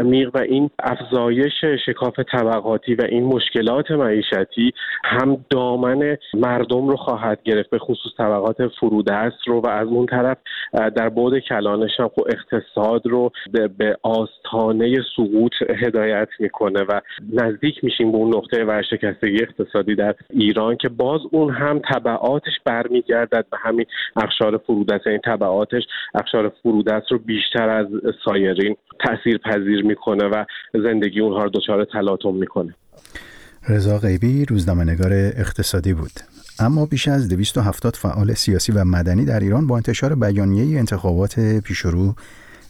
عمیق 0.02 0.30
و 0.34 0.40
این 0.40 0.70
افزایش 0.80 1.54
شکاف 1.86 2.20
طبقاتی 2.20 2.96
و 2.96 3.02
این 3.10 3.24
مشکلات 3.24 3.92
معیشتی 3.92 4.74
هم 5.04 5.46
دامن 5.50 6.18
مردم 6.34 6.88
رو 6.88 6.98
خواهد 6.98 7.44
گرفت 7.44 7.70
به 7.70 7.80
خصوص 7.80 8.12
طبقات 8.18 8.68
فرودست 8.68 9.48
رو. 9.48 9.62
و 9.62 9.68
از 9.68 9.88
اون 9.88 10.06
طرف 10.06 10.38
در 10.74 11.10
بعد 11.10 11.40
کلانش 11.40 11.92
هم 12.00 12.08
خب 12.08 12.24
اقتصاد 12.30 13.08
رو 13.08 13.32
به 13.78 13.98
آستانه 14.04 14.96
سقوط 15.16 15.52
هدایت 15.70 16.28
می‌کنه 16.40 16.82
و 16.82 17.02
نزدیک 17.34 17.84
میشیم 17.84 18.12
به 18.12 18.18
اون 18.18 18.36
نقطه 18.36 18.64
ورشکستگی 18.64 19.44
اقتصادی 19.44 19.96
در 19.96 20.16
ایران 20.30 20.76
که 20.76 20.90
باز 20.90 21.22
اون 21.32 21.54
هم 21.54 21.80
طبعاتش 21.80 22.60
برمیگردد 22.66 23.46
به 23.52 23.58
همین 23.60 23.86
اخشار 24.16 24.58
فرودست 24.58 25.08
یعنی 25.08 25.20
طبعاتش 25.20 25.84
اخشار 26.16 26.52
فرودست 26.64 27.12
رو 27.12 27.20
بیشتر 27.20 27.70
از 27.70 27.88
سایرین 28.26 28.76
تاثیر 29.00 29.38
پذیر 29.82 29.86
می‌کنه 29.86 30.24
و 30.24 30.46
زندگی 30.74 31.20
اونها 31.20 31.44
رو 31.44 31.50
دچار 31.54 31.86
تلاطم 31.86 32.36
می‌کنه. 32.36 32.76
رضا 33.70 33.98
غیبی 33.98 34.46
روزنامه 34.46 34.84
نگار 34.84 35.14
اقتصادی 35.14 35.94
بود. 35.94 36.12
اما 36.60 36.86
بیش 36.86 37.08
از 37.08 37.30
270 37.30 37.96
فعال 37.96 38.34
سیاسی 38.34 38.72
و 38.72 38.84
مدنی 38.84 39.26
در 39.26 39.40
ایران 39.40 39.68
با 39.68 39.76
انتشار 39.76 40.16
بیانیه 40.16 40.80
انتخابات 40.80 41.40
پیشرو 41.40 42.16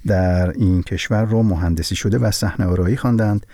در 0.07 0.51
این 0.51 0.83
کشور 0.83 1.25
را 1.25 1.41
مهندسی 1.43 1.95
شده 1.95 2.17
و 2.17 2.31
صحنه 2.31 2.65
آرایی 2.65 2.97
خواندند 2.97 3.45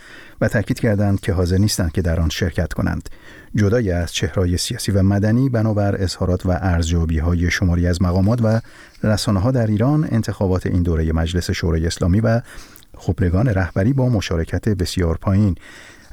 و 0.42 0.48
تاکید 0.48 0.80
کردند 0.80 1.20
که 1.20 1.34
حاضر 1.34 1.58
نیستند 1.58 1.92
که 1.92 2.02
در 2.02 2.20
آن 2.20 2.30
شرکت 2.30 2.74
کنند. 2.74 3.10
جدای 3.56 3.92
از 3.92 4.14
چهرهای 4.14 4.58
سیاسی 4.58 4.92
و 4.92 5.04
مدنی 5.04 5.50
بنابر 5.50 5.96
اظهارات 6.04 6.46
و 6.46 6.50
ارزیابی 6.50 7.20
های 7.20 7.52
شماری 7.52 7.88
از 7.88 8.02
مقامات 8.02 8.40
و 8.44 8.60
رسانه 9.04 9.40
ها 9.40 9.52
در 9.52 9.68
ایران 9.68 10.08
انتخابات 10.12 10.68
این 10.68 10.84
دوره 10.84 11.14
مجلس 11.14 11.52
شورای 11.52 11.88
اسلامی 11.88 12.20
و 12.20 12.42
خبرگان 12.98 13.48
رهبری 13.48 13.94
با 13.94 14.10
مشارکت 14.10 14.70
بسیار 14.70 15.18
پایین 15.18 15.56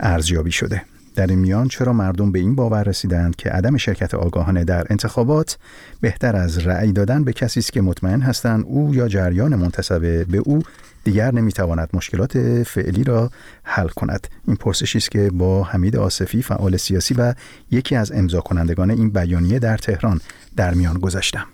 ارزیابی 0.00 0.52
شده. 0.52 0.82
در 1.14 1.26
این 1.26 1.38
میان 1.38 1.68
چرا 1.68 1.92
مردم 1.92 2.32
به 2.32 2.38
این 2.38 2.54
باور 2.54 2.82
رسیدند 2.82 3.36
که 3.36 3.50
عدم 3.50 3.76
شرکت 3.76 4.14
آگاهانه 4.14 4.64
در 4.64 4.86
انتخابات 4.90 5.58
بهتر 6.00 6.36
از 6.36 6.58
رأی 6.58 6.92
دادن 6.92 7.24
به 7.24 7.32
کسی 7.32 7.60
است 7.60 7.72
که 7.72 7.80
مطمئن 7.80 8.20
هستند 8.20 8.64
او 8.68 8.94
یا 8.94 9.08
جریان 9.08 9.54
منتسب 9.56 10.26
به 10.26 10.38
او 10.38 10.62
دیگر 11.04 11.34
نمی‌تواند 11.34 11.88
مشکلات 11.92 12.62
فعلی 12.62 13.04
را 13.04 13.30
حل 13.62 13.88
کند. 13.88 14.28
این 14.46 14.56
پرسشی 14.56 14.98
است 14.98 15.10
که 15.10 15.30
با 15.30 15.62
حمید 15.62 15.96
آصفی 15.96 16.42
فعال 16.42 16.76
سیاسی 16.76 17.14
و 17.14 17.34
یکی 17.70 17.96
از 17.96 18.12
امضا 18.12 18.40
کنندگان 18.40 18.90
این 18.90 19.10
بیانیه 19.10 19.58
در 19.58 19.76
تهران 19.76 20.20
در 20.56 20.74
میان 20.74 20.98
گذاشتم. 20.98 21.46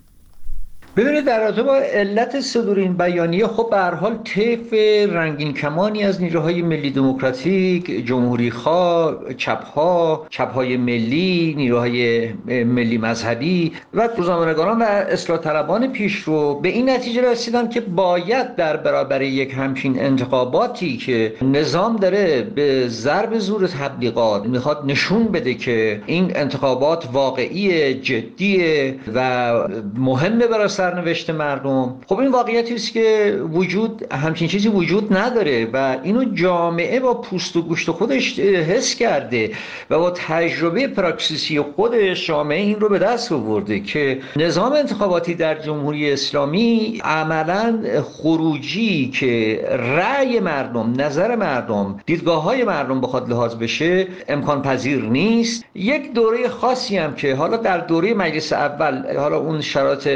ببینید 0.96 1.24
در 1.24 1.40
رابطه 1.40 1.62
با 1.62 1.76
علت 1.76 2.40
صدور 2.40 2.78
این 2.78 2.92
بیانیه 2.92 3.46
خب 3.46 3.70
به 3.70 3.76
هر 3.76 3.94
حال 3.94 4.18
طیف 4.24 4.72
رنگین 5.12 5.52
کمانی 5.52 6.04
از 6.04 6.22
نیروهای 6.22 6.62
ملی 6.62 6.90
دموکراتیک 6.90 8.06
جمهوری 8.06 8.50
خواه 8.50 9.34
چپ 9.36 9.64
ها 9.64 10.26
چپ 10.30 10.52
های 10.52 10.76
ملی 10.76 11.54
نیروهای 11.56 12.28
ملی 12.46 12.98
مذهبی 12.98 13.72
و 13.94 14.08
روزنامه‌نگاران 14.16 14.82
و 14.82 14.84
اصلاح 14.84 15.38
طلبان 15.38 15.92
پیشرو 15.92 16.60
به 16.60 16.68
این 16.68 16.90
نتیجه 16.90 17.30
رسیدن 17.30 17.68
که 17.68 17.80
باید 17.80 18.56
در 18.56 18.76
برابر 18.76 19.22
یک 19.22 19.54
همچین 19.54 20.00
انتخاباتی 20.00 20.96
که 20.96 21.34
نظام 21.42 21.96
داره 21.96 22.42
به 22.42 22.88
ضرب 22.88 23.38
زور 23.38 23.66
تبلیغات 23.66 24.46
می‌خواد 24.46 24.82
نشون 24.86 25.24
بده 25.24 25.54
که 25.54 26.02
این 26.06 26.32
انتخابات 26.34 27.08
واقعی 27.12 27.94
جدیه 27.94 28.94
و 29.14 29.52
مهمه 29.96 30.46
برای 30.46 30.68
سرنوشت 30.80 31.30
مردم. 31.30 31.96
خب 32.06 32.18
این 32.18 32.30
واقعیتی 32.30 32.74
است 32.74 32.92
که 32.92 33.38
وجود 33.52 34.06
همچین 34.12 34.48
چیزی 34.48 34.68
وجود 34.68 35.16
نداره 35.16 35.68
و 35.72 35.96
اینو 36.02 36.24
جامعه 36.24 37.00
با 37.00 37.14
پوست 37.14 37.56
و 37.56 37.62
گوشت 37.62 37.90
خودش 37.90 38.38
حس 38.38 38.94
کرده 38.94 39.50
و 39.90 39.98
با 39.98 40.10
تجربه 40.10 40.88
پراکسیسی 40.88 41.60
خودش 41.60 42.26
جامعه 42.26 42.58
این 42.60 42.80
رو 42.80 42.88
به 42.88 42.98
دست 42.98 43.32
آورده 43.32 43.80
که 43.80 44.20
نظام 44.36 44.72
انتخاباتی 44.72 45.34
در 45.34 45.54
جمهوری 45.54 46.12
اسلامی 46.12 47.00
عملا 47.04 47.78
خروجی 48.02 49.10
که 49.10 49.60
رأی 49.96 50.40
مردم 50.40 50.94
نظر 50.98 51.36
مردم 51.36 52.00
دیدگاه 52.06 52.42
های 52.42 52.64
مردم 52.64 53.00
بخواد 53.00 53.30
لحاظ 53.30 53.54
بشه 53.54 54.06
امکان 54.28 54.62
پذیر 54.62 55.02
نیست. 55.02 55.64
یک 55.74 56.12
دوره 56.12 56.48
خاصی 56.48 56.96
هم 56.96 57.14
که 57.14 57.34
حالا 57.34 57.56
در 57.56 57.78
دوره 57.78 58.14
مجلس 58.14 58.52
اول 58.52 59.16
حالا 59.16 59.38
اون 59.38 59.60
شرایط 59.60 60.08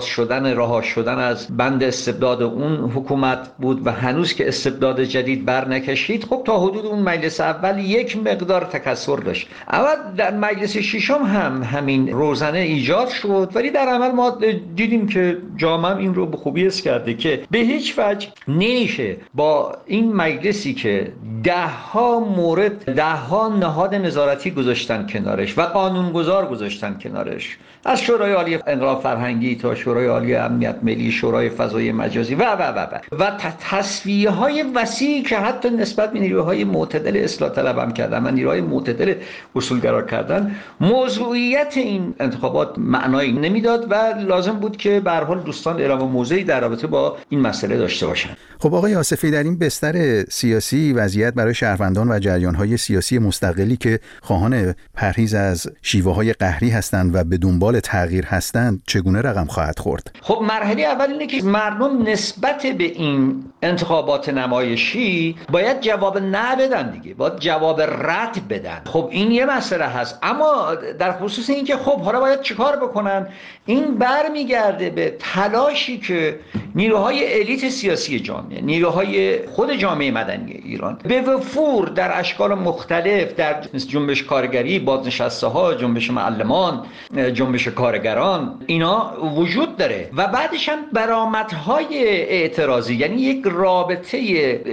باز 0.00 0.06
شدن 0.06 0.46
رها 0.46 0.82
شدن 0.82 1.18
از 1.18 1.56
بند 1.56 1.82
استبداد 1.82 2.42
اون 2.42 2.90
حکومت 2.90 3.48
بود 3.58 3.86
و 3.86 3.92
هنوز 3.92 4.34
که 4.34 4.48
استبداد 4.48 5.02
جدید 5.02 5.44
بر 5.44 5.68
نکشید 5.68 6.24
خب 6.24 6.42
تا 6.44 6.60
حدود 6.60 6.86
اون 6.86 6.98
مجلس 6.98 7.40
اول 7.40 7.78
یک 7.78 8.16
مقدار 8.16 8.64
تکسر 8.64 9.16
داشت. 9.16 9.48
اول 9.68 10.14
در 10.16 10.34
مجلس 10.36 10.76
ششم 10.76 11.22
هم 11.22 11.62
همین 11.62 12.08
روزنه 12.08 12.58
ایجاد 12.58 13.08
شد. 13.08 13.50
ولی 13.54 13.70
در 13.70 13.88
عمل 13.88 14.10
ما 14.10 14.38
دیدیم 14.74 15.06
که 15.06 15.38
جامعه 15.56 15.96
این 15.96 16.14
رو 16.14 16.26
به 16.26 16.36
خوبی 16.36 16.66
اس 16.66 16.82
کرده 16.82 17.14
که 17.14 17.42
به 17.50 17.58
هیچ 17.58 17.94
وجه 17.98 18.28
نمیشه 18.48 19.16
با 19.34 19.76
این 19.86 20.12
مجلسی 20.12 20.74
که 20.74 21.12
ده 21.42 21.66
ها 21.66 22.20
مورد 22.20 22.94
ده 22.94 23.14
ها 23.14 23.48
نهاد 23.48 23.94
نظارتی 23.94 24.50
گذاشتن 24.50 25.06
کنارش 25.06 25.58
و 25.58 25.62
قانونگذار 25.62 26.46
گذاشتن 26.46 26.98
کنارش. 27.02 27.58
از 27.84 28.02
شورای 28.02 28.32
عالی 28.32 28.58
انقلاب 28.66 29.02
فرهنگی 29.02 29.56
تا 29.56 29.74
عالی 29.98 30.34
امنیت 30.34 30.76
ملی 30.82 31.12
شورای 31.12 31.50
فضای 31.50 31.92
مجازی 31.92 32.34
و 32.34 32.44
و 32.44 32.62
و 32.62 32.78
و. 32.78 33.16
و 33.18 33.30
تصویه 33.70 34.30
های 34.30 34.64
وسیعی 34.74 35.22
که 35.22 35.36
حتی 35.36 35.70
نسبت 35.70 36.12
به 36.12 36.20
نیروهای 36.20 36.64
معتدل 36.64 37.16
اصلاح 37.24 37.50
طلب 37.50 37.78
هم 37.78 37.92
کردن 37.92 38.26
و 38.26 38.30
نیروهای 38.30 38.60
معتدل 38.60 39.14
اصولگرا 39.56 40.02
کردن 40.02 40.56
موضوعیت 40.80 41.72
این 41.76 42.14
انتخابات 42.20 42.78
معنایی 42.78 43.32
نمی‌داد 43.32 43.86
و 43.90 43.94
لازم 44.26 44.52
بود 44.52 44.76
که 44.76 45.00
به 45.00 45.10
حال 45.10 45.40
دوستان 45.40 45.80
اعلام 45.80 46.10
موضعی 46.10 46.44
در 46.44 46.60
رابطه 46.60 46.86
با 46.86 47.16
این 47.28 47.40
مسئله 47.40 47.76
داشته 47.76 48.06
باشند 48.06 48.36
خب 48.58 48.74
آقای 48.74 48.94
آصفی 48.94 49.30
در 49.30 49.42
این 49.42 49.58
بستر 49.58 50.24
سیاسی 50.24 50.92
وضعیت 50.92 51.34
برای 51.34 51.54
شهروندان 51.54 52.10
و 52.10 52.18
جریانهای 52.18 52.76
سیاسی 52.76 53.18
مستقلی 53.18 53.76
که 53.76 54.00
خواهان 54.22 54.74
پرهیز 54.94 55.34
از 55.34 55.66
شیوه 55.82 56.14
های 56.14 56.32
قهری 56.32 56.70
هستند 56.70 57.14
و 57.14 57.24
به 57.24 57.38
دنبال 57.38 57.80
تغییر 57.80 58.24
هستند 58.24 58.82
چگونه 58.86 59.20
رقم 59.20 59.44
خواهد 59.44 59.78
خورد 59.80 60.16
خب 60.22 60.38
مرحله 60.42 60.82
اول 60.82 61.10
اینه 61.12 61.26
که 61.26 61.42
مردم 61.42 62.02
نسبت 62.02 62.66
به 62.66 62.84
این 62.84 63.44
انتخابات 63.62 64.28
نمایشی 64.28 65.36
باید 65.52 65.80
جواب 65.80 66.18
نه 66.18 66.56
بدن 66.56 66.90
دیگه 66.90 67.14
باید 67.14 67.36
جواب 67.36 67.80
رد 67.80 68.48
بدن. 68.48 68.82
خب 68.86 69.08
این 69.10 69.30
یه 69.30 69.44
مسئله 69.44 69.84
هست. 69.84 70.18
اما 70.22 70.74
در 70.98 71.12
خصوص 71.12 71.50
اینکه 71.50 71.76
خب 71.76 72.00
حالا 72.00 72.20
باید 72.20 72.40
چیکار 72.40 72.76
بکنن؟ 72.76 73.26
این 73.66 73.98
برمیگرده 73.98 74.90
به 74.90 75.16
تلاشی 75.18 75.98
که 75.98 76.40
نیروهای 76.74 77.40
الیت 77.40 77.68
سیاسی 77.68 78.20
جامعه 78.20 78.60
نیروهای 78.60 79.46
خود 79.46 79.72
جامعه 79.72 80.10
مدنی 80.10 80.52
ایران 80.52 80.98
به 81.04 81.20
وفور 81.20 81.88
در 81.88 82.18
اشکال 82.18 82.54
مختلف 82.54 83.34
در 83.34 83.62
جنبش 83.62 84.22
کارگری 84.22 84.78
بازنشسته 84.78 85.46
ها 85.46 85.74
جنبش 85.74 86.10
معلمان 86.10 86.86
جنبش 87.34 87.68
کارگران 87.68 88.54
اینا 88.66 89.12
وجود 89.36 89.69
داره 89.76 90.10
و 90.16 90.26
بعدش 90.26 90.68
هم 90.68 90.78
برآمدهای 90.92 92.04
اعتراضی 92.08 92.94
یعنی 92.94 93.22
یک 93.22 93.42
رابطه 93.44 94.18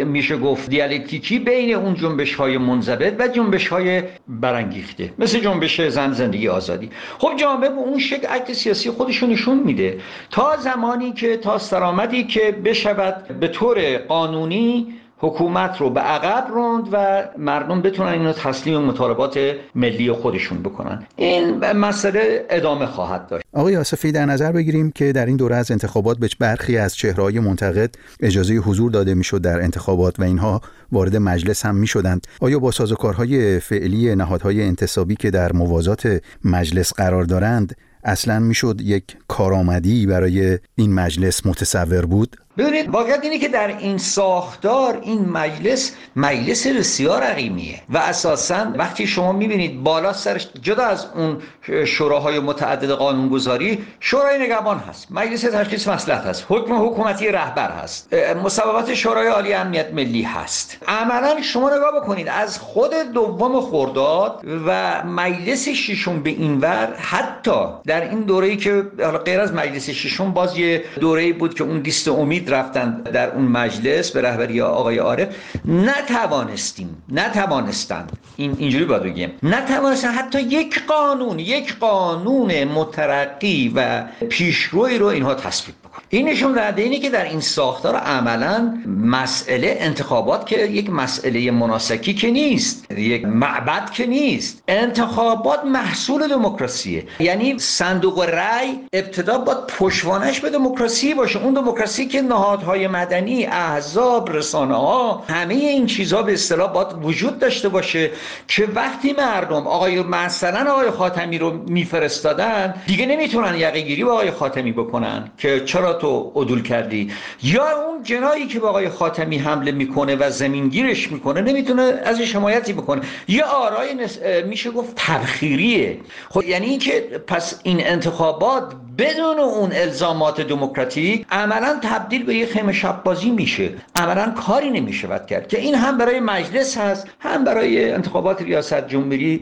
میشه 0.05 0.37
گفت 0.37 0.69
دیالکتیکی 0.69 1.39
بین 1.39 1.75
اون 1.75 1.95
جنبش 1.95 2.35
های 2.35 2.57
منضبط 2.57 3.13
و 3.19 3.27
جنبش 3.27 3.67
های 3.67 4.03
برانگیخته 4.27 5.13
مثل 5.19 5.39
جنبش 5.39 5.81
زن 5.81 6.13
زندگی 6.13 6.47
آزادی. 6.47 6.89
خب 7.17 7.31
جامعه 7.35 7.69
به 7.69 7.75
اون 7.75 7.99
شکل 7.99 8.27
عکس 8.27 8.51
سیاسی 8.51 8.91
خودشون 8.91 9.29
نشون 9.29 9.59
میده. 9.59 9.97
تا 10.29 10.57
زمانی 10.57 11.13
که 11.13 11.37
تا 11.37 11.57
سرامتی 11.57 12.23
که 12.23 12.51
بشود 12.51 13.39
به 13.39 13.47
طور 13.47 13.97
قانونی 13.97 14.93
حکومت 15.19 15.81
رو 15.81 15.89
به 15.89 15.99
عقب 15.99 16.47
روند 16.53 16.89
و 16.91 17.23
مردم 17.37 17.81
بتونن 17.81 18.09
اینو 18.09 18.33
تسلیم 18.33 18.81
مطالبات 18.81 19.39
ملی 19.75 20.11
خودشون 20.11 20.63
بکنن. 20.63 21.03
این 21.15 21.71
مسئله 21.71 22.45
ادامه 22.49 22.85
خواهد 22.85 23.27
داشت. 23.27 23.45
آقای 23.53 23.77
آصفی 23.77 24.11
در 24.11 24.25
نظر 24.25 24.51
بگیریم 24.51 24.91
که 24.91 25.11
در 25.11 25.25
این 25.25 25.37
دوره 25.37 25.55
از 25.55 25.71
انتخابات 25.71 26.17
به 26.17 26.29
برخی 26.39 26.77
از 26.77 26.95
چهرهای 26.95 27.39
منتقد 27.39 27.95
اجازه 28.19 28.53
حضور 28.53 28.91
داده 28.91 29.13
می‌شد 29.13 29.41
در 29.41 29.61
انتخابات 29.61 30.19
و 30.19 30.23
اینها 30.23 30.61
وارد 30.91 31.15
مجلس 31.15 31.65
هم 31.65 31.75
می‌شدند. 31.75 32.27
آیا 32.41 32.59
با 32.59 32.71
سازوکارهای 32.71 33.59
فعلی 33.59 34.15
نهادهای 34.15 34.63
انتصابی 34.63 35.15
که 35.15 35.31
در 35.31 35.53
موازات 35.53 36.21
مجلس 36.45 36.93
قرار 36.93 37.23
دارند 37.23 37.75
اصلا 38.03 38.39
می‌شد 38.39 38.81
یک 38.81 39.03
کارآمدی 39.27 40.05
برای 40.05 40.59
این 40.75 40.93
مجلس 40.93 41.45
متصور 41.45 42.05
بود؟ 42.05 42.35
ببینید 42.57 42.89
واقعیت 42.89 43.19
اینه 43.23 43.39
که 43.39 43.47
در 43.47 43.67
این 43.67 43.97
ساختار 43.97 44.99
این 45.01 45.29
مجلس 45.29 45.95
مجلس 46.15 46.67
بسیار 46.67 47.23
عقیمیه 47.23 47.81
و 47.89 47.97
اساسا 47.97 48.73
وقتی 48.77 49.07
شما 49.07 49.31
می‌بینید 49.31 49.83
بالا 49.83 50.13
سرش 50.13 50.47
جدا 50.61 50.85
از 50.85 51.05
اون 51.15 51.37
شوراهای 51.85 52.39
متعدد 52.39 52.91
قانونگذاری 52.91 53.85
شورای 53.99 54.39
نگهبان 54.43 54.77
هست 54.77 55.07
مجلس 55.11 55.41
تشخیص 55.41 55.87
مصلحت 55.87 56.25
هست 56.25 56.45
حکم 56.49 56.85
حکومتی 56.85 57.27
رهبر 57.27 57.71
هست 57.71 58.13
مصوبات 58.43 58.93
شورای 58.93 59.27
عالی 59.27 59.53
امنیت 59.53 59.93
ملی 59.93 60.21
هست. 60.21 60.77
عملا 60.87 61.41
شما 61.41 61.69
نگاه 61.75 62.01
بکنید 62.01 62.27
از 62.27 62.59
خود 62.59 62.93
دوم 63.13 63.61
خرداد 63.61 64.41
و 64.67 65.03
مجلس 65.05 65.69
ششم 65.69 66.23
به 66.23 66.29
اینور 66.29 66.95
حتی 66.97 67.65
در 67.85 68.09
این 68.09 68.21
دوره‌ای 68.21 68.57
که 68.57 68.81
غیر 69.25 69.39
از 69.39 69.53
مجلس 69.53 69.89
ششم 69.89 70.31
باز 70.31 70.57
یه 70.57 70.83
دوره‌ای 70.99 71.33
بود 71.33 71.53
که 71.53 71.63
اون 71.63 71.79
لیست 71.79 72.07
امید 72.07 72.46
رفتن 72.49 73.01
در 73.01 73.31
اون 73.31 73.45
مجلس 73.45 74.11
به 74.11 74.21
رهبری 74.21 74.61
آقای 74.61 74.97
عارف 74.97 75.27
نتوانستیم 75.65 77.03
نتوانستند. 77.11 78.11
این 78.35 78.55
اینجوری 78.57 78.85
باید 78.85 79.03
بگیم. 79.03 79.31
نتوانستن 79.43 80.11
حتی 80.11 80.41
یک 80.41 80.85
قانون 80.85 81.39
یک 81.39 81.79
قانون 81.79 82.63
مترقی 82.63 83.73
و 83.75 84.03
پیشروی 84.29 84.97
رو 84.97 85.05
اینها 85.05 85.35
تصویب 85.35 85.75
بکن 85.83 86.01
این 86.09 86.29
نشون 86.29 86.53
دهنده 86.53 86.81
اینه 86.81 86.99
که 86.99 87.09
در 87.09 87.23
این 87.23 87.41
ساختار 87.41 87.95
عملا 87.95 88.83
مسئله 88.85 89.77
انتخابات 89.79 90.45
که 90.45 90.65
یک 90.65 90.89
مسئله 90.89 91.51
مناسکی 91.51 92.13
که 92.13 92.31
نیست 92.31 92.91
یک 92.91 93.25
معبد 93.25 93.89
که 93.89 94.05
نیست 94.05 94.63
انتخابات 94.67 95.65
محصول 95.65 96.27
دموکراسیه. 96.27 97.03
یعنی 97.19 97.59
صندوق 97.59 98.19
رأی 98.19 98.79
ابتدا 98.93 99.37
باید 99.37 99.57
پشوانش 99.57 100.39
به 100.39 100.49
دموکراسی 100.49 101.13
باشه. 101.13 101.43
اون 101.43 101.53
دموکراسی 101.53 102.05
که 102.05 102.21
نهادهای 102.37 102.87
مدنی 102.87 103.45
احزاب 103.45 104.29
رسانه 104.31 104.75
ها 104.75 105.23
همه 105.29 105.53
این 105.53 105.85
چیزها 105.85 106.21
به 106.21 106.33
اصطلاح 106.33 106.73
باید 106.73 106.87
وجود 107.01 107.39
داشته 107.39 107.69
باشه 107.69 108.11
که 108.47 108.67
وقتی 108.75 109.13
مردم 109.13 109.67
آقای 109.67 110.01
مثلا 110.01 110.71
آقای 110.71 110.91
خاتمی 110.91 111.37
رو 111.37 111.51
میفرستادن 111.67 112.73
دیگه 112.87 113.05
نمی‌تونن 113.05 113.55
یقه 113.55 113.81
گیری 113.81 114.03
با 114.03 114.11
آقای 114.11 114.31
خاتمی 114.31 114.71
بکنن 114.71 115.31
که 115.37 115.59
چرا 115.65 115.93
تو 115.93 116.31
عدول 116.35 116.61
کردی؟ 116.63 117.11
یا 117.43 117.65
اون 117.87 118.03
جنایی 118.03 118.47
که 118.47 118.59
به 118.59 118.67
آقای 118.67 118.89
خاتمی 118.89 119.37
حمله 119.37 119.71
می‌کنه 119.71 120.15
و 120.15 120.29
زمینگیرش 120.29 121.11
می‌کنه 121.11 121.41
نمی‌تونه 121.41 121.83
از 122.05 122.21
حمایتی 122.21 122.73
بکنه. 122.73 123.01
یه 123.27 123.43
آرای 123.43 123.93
نس... 123.93 124.19
میشه 124.45 124.71
گفت 124.71 124.93
تبخیریه. 124.95 125.99
خب 126.29 126.43
یعنی 126.43 126.65
اینکه 126.65 127.21
پس 127.27 127.59
این 127.63 127.87
انتخابات 127.87 128.63
بدون 128.97 129.39
اون 129.39 129.71
الزامات 129.73 130.41
دموکراتیک 130.41 131.25
عملا 131.31 131.79
تبدیل 131.83 132.25
به 132.25 132.35
یه 132.35 132.45
خیمه 132.45 132.73
شب 132.73 133.03
بازی 133.03 133.29
میشه. 133.29 133.69
عملا 133.95 134.31
کاری 134.31 134.69
نمی‌شود 134.69 135.25
کرد 135.25 135.47
که 135.47 135.59
این 135.59 135.75
هم 135.75 135.97
برای 135.97 136.19
مجلس 136.19 136.77
هست 136.77 137.07
هم 137.19 137.43
برای 137.43 137.91
انتخابات 137.91 138.41
ریاست 138.41 138.87
جمهوری 138.87 139.37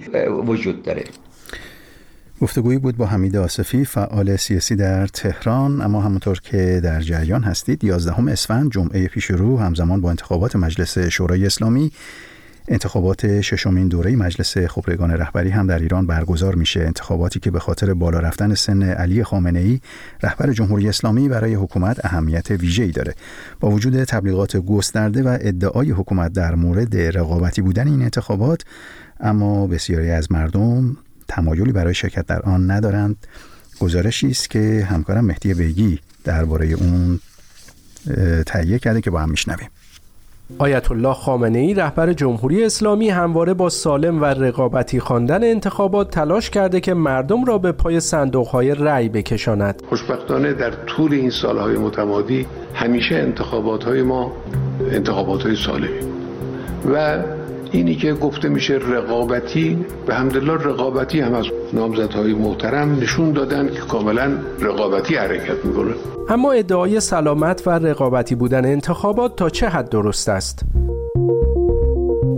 وجود 0.46 0.84
داره. 0.84 1.04
گفتگویی 2.42 2.78
بود 2.78 2.98
با 2.98 3.06
حمید 3.06 3.36
آصفی 3.36 3.86
فعال 3.86 4.36
سیاسی 4.36 4.76
در 4.76 5.08
تهران. 5.08 5.82
اما 5.82 6.02
همونطور 6.02 6.40
که 6.40 6.82
در 6.84 7.02
جریان 7.02 7.44
هستید 7.44 7.84
11 7.84 8.32
اسفند 8.32 8.72
جمعه 8.72 9.08
پیش 9.08 9.26
رو 9.26 9.60
همزمان 9.60 10.02
با 10.02 10.10
انتخابات 10.10 10.56
مجلس 10.56 10.98
شورای 10.98 11.46
اسلامی 11.46 11.92
انتخابات 12.68 13.42
ششمین 13.42 13.88
دوره 13.88 14.16
مجلس 14.16 14.58
خبرگان 14.58 15.12
رهبری 15.12 15.50
هم 15.50 15.68
در 15.68 15.80
ایران 15.80 16.08
برگزار 16.08 16.56
میشه. 16.56 16.80
انتخاباتی 16.80 17.40
که 17.40 17.52
به 17.52 17.60
خاطر 17.60 17.94
بالا 17.94 18.20
رفتن 18.20 18.54
سن 18.54 18.84
علی 18.84 19.24
خامنه 19.24 19.60
ای 19.60 19.80
رهبر 20.24 20.54
جمهوری 20.54 20.90
اسلامی 20.90 21.30
برای 21.30 21.54
حکومت 21.54 22.06
اهمیت 22.06 22.52
ویژه‌ای 22.52 22.92
داره. 22.92 23.16
با 23.60 23.70
وجود 23.70 24.04
تبلیغات 24.04 24.58
گسترده 24.58 25.24
و 25.24 25.38
ادعای 25.42 25.92
حکومت 25.92 26.34
در 26.34 26.56
مورد 26.56 26.98
رقابتی 26.98 27.62
بودن 27.62 27.88
این 27.88 28.02
انتخابات 28.02 28.62
اما 29.20 29.68
بسیاری 29.68 30.10
از 30.10 30.32
مردم 30.32 30.98
تمایلی 31.28 31.72
برای 31.72 31.94
شرکت 31.94 32.26
در 32.26 32.42
آن 32.42 32.72
ندارند. 32.72 33.16
گزارشی 33.80 34.28
است 34.28 34.50
که 34.50 34.88
همکارم 34.90 35.26
مهدی 35.26 35.54
بیگی 35.54 36.00
درباره 36.24 36.68
اون 36.68 37.20
تهیه 38.46 38.80
کرده 38.80 39.02
که 39.02 39.12
با 39.12 39.20
هم 39.20 39.30
میشنویم. 39.30 39.70
آیت 40.60 40.92
الله 40.92 41.14
خامنه 41.14 41.60
ای 41.60 41.74
رهبر 41.74 42.14
جمهوری 42.14 42.64
اسلامی 42.64 43.10
همواره 43.10 43.54
با 43.54 43.70
سالم 43.70 44.22
و 44.22 44.26
رقابتی 44.26 45.00
خواندن 45.00 45.44
انتخابات 45.44 46.10
تلاش 46.10 46.50
کرده 46.50 46.80
که 46.80 46.94
مردم 46.94 47.46
را 47.46 47.58
به 47.58 47.72
پای 47.72 48.00
صندوق 48.00 48.48
های 48.48 48.76
رأی 48.76 49.10
بکشاند. 49.10 49.82
خوشبختانه 49.90 50.54
در 50.54 50.72
طول 50.72 51.14
این 51.14 51.30
سالهای 51.30 51.78
متمادی 51.78 52.46
همیشه 52.74 53.16
انتخابات 53.16 53.84
های 53.84 54.02
ما 54.02 54.32
انتخابات 54.92 55.44
های 55.44 55.56
سالمی 55.56 56.00
و 56.94 57.24
اینی 57.76 57.96
که 57.96 58.14
گفته 58.14 58.50
میشه 58.50 58.74
رقابتی 58.74 59.86
به 60.08 60.16
همدلله 60.16 60.54
رقابتی 60.54 61.20
هم 61.20 61.34
از 61.34 61.46
نامزدهای 61.74 62.34
محترم 62.34 63.00
نشون 63.00 63.32
دادن 63.32 63.68
که 63.68 63.80
کاملا 63.80 64.32
رقابتی 64.62 65.16
حرکت 65.16 65.66
می‌کنه 65.66 65.94
اما 66.30 66.52
ادعای 66.52 67.00
سلامت 67.00 67.68
و 67.68 67.70
رقابتی 67.70 68.36
بودن 68.36 68.66
انتخابات 68.66 69.36
تا 69.36 69.50
چه 69.50 69.70
حد 69.70 69.90
درست 69.90 70.30
است؟ 70.30 70.66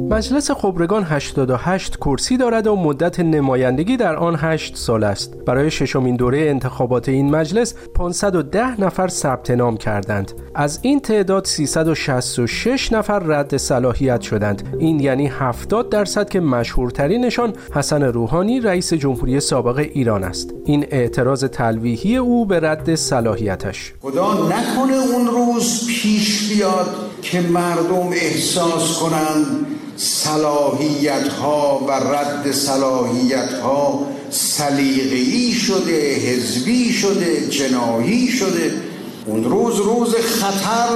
مجلس 0.09 0.51
خبرگان 0.51 1.03
88 1.03 1.97
کرسی 1.97 2.37
دارد 2.37 2.67
و 2.67 2.75
مدت 2.75 3.19
نمایندگی 3.19 3.97
در 3.97 4.15
آن 4.15 4.35
8 4.35 4.75
سال 4.75 5.03
است. 5.03 5.37
برای 5.45 5.71
ششمین 5.71 6.15
دوره 6.15 6.39
انتخابات 6.39 7.09
این 7.09 7.31
مجلس 7.31 7.73
510 7.95 8.81
نفر 8.81 9.07
ثبت 9.07 9.51
نام 9.51 9.77
کردند. 9.77 10.31
از 10.55 10.79
این 10.81 10.99
تعداد 10.99 11.45
366 11.45 12.91
نفر 12.91 13.19
رد 13.19 13.57
صلاحیت 13.57 14.21
شدند. 14.21 14.77
این 14.79 14.99
یعنی 14.99 15.27
70 15.27 15.89
درصد 15.89 16.29
که 16.29 16.39
مشهورترینشان 16.39 17.53
حسن 17.73 18.03
روحانی 18.03 18.59
رئیس 18.59 18.93
جمهوری 18.93 19.39
سابق 19.39 19.77
ایران 19.77 20.23
است. 20.23 20.53
این 20.65 20.85
اعتراض 20.91 21.43
تلویحی 21.43 22.17
او 22.17 22.45
به 22.45 22.59
رد 22.59 22.95
صلاحیتش. 22.95 23.93
خدا 24.01 24.33
نکنه 24.33 24.95
اون 25.13 25.27
روز 25.27 25.87
پیش 25.87 26.53
بیاد 26.53 26.95
که 27.21 27.41
مردم 27.41 28.07
احساس 28.13 28.99
کنند 28.99 29.76
صلاحیت 29.97 31.27
ها 31.27 31.85
و 31.87 31.91
رد 31.91 32.51
صلاحیت 32.51 33.53
ها 33.53 34.07
سلیقه‌ای 34.29 35.51
شده 35.51 36.15
حزبی 36.15 36.93
شده 36.93 37.47
جنایی 37.49 38.27
شده 38.27 38.71
اون 39.25 39.43
روز 39.43 39.79
روز 39.79 40.15
خطر 40.15 40.87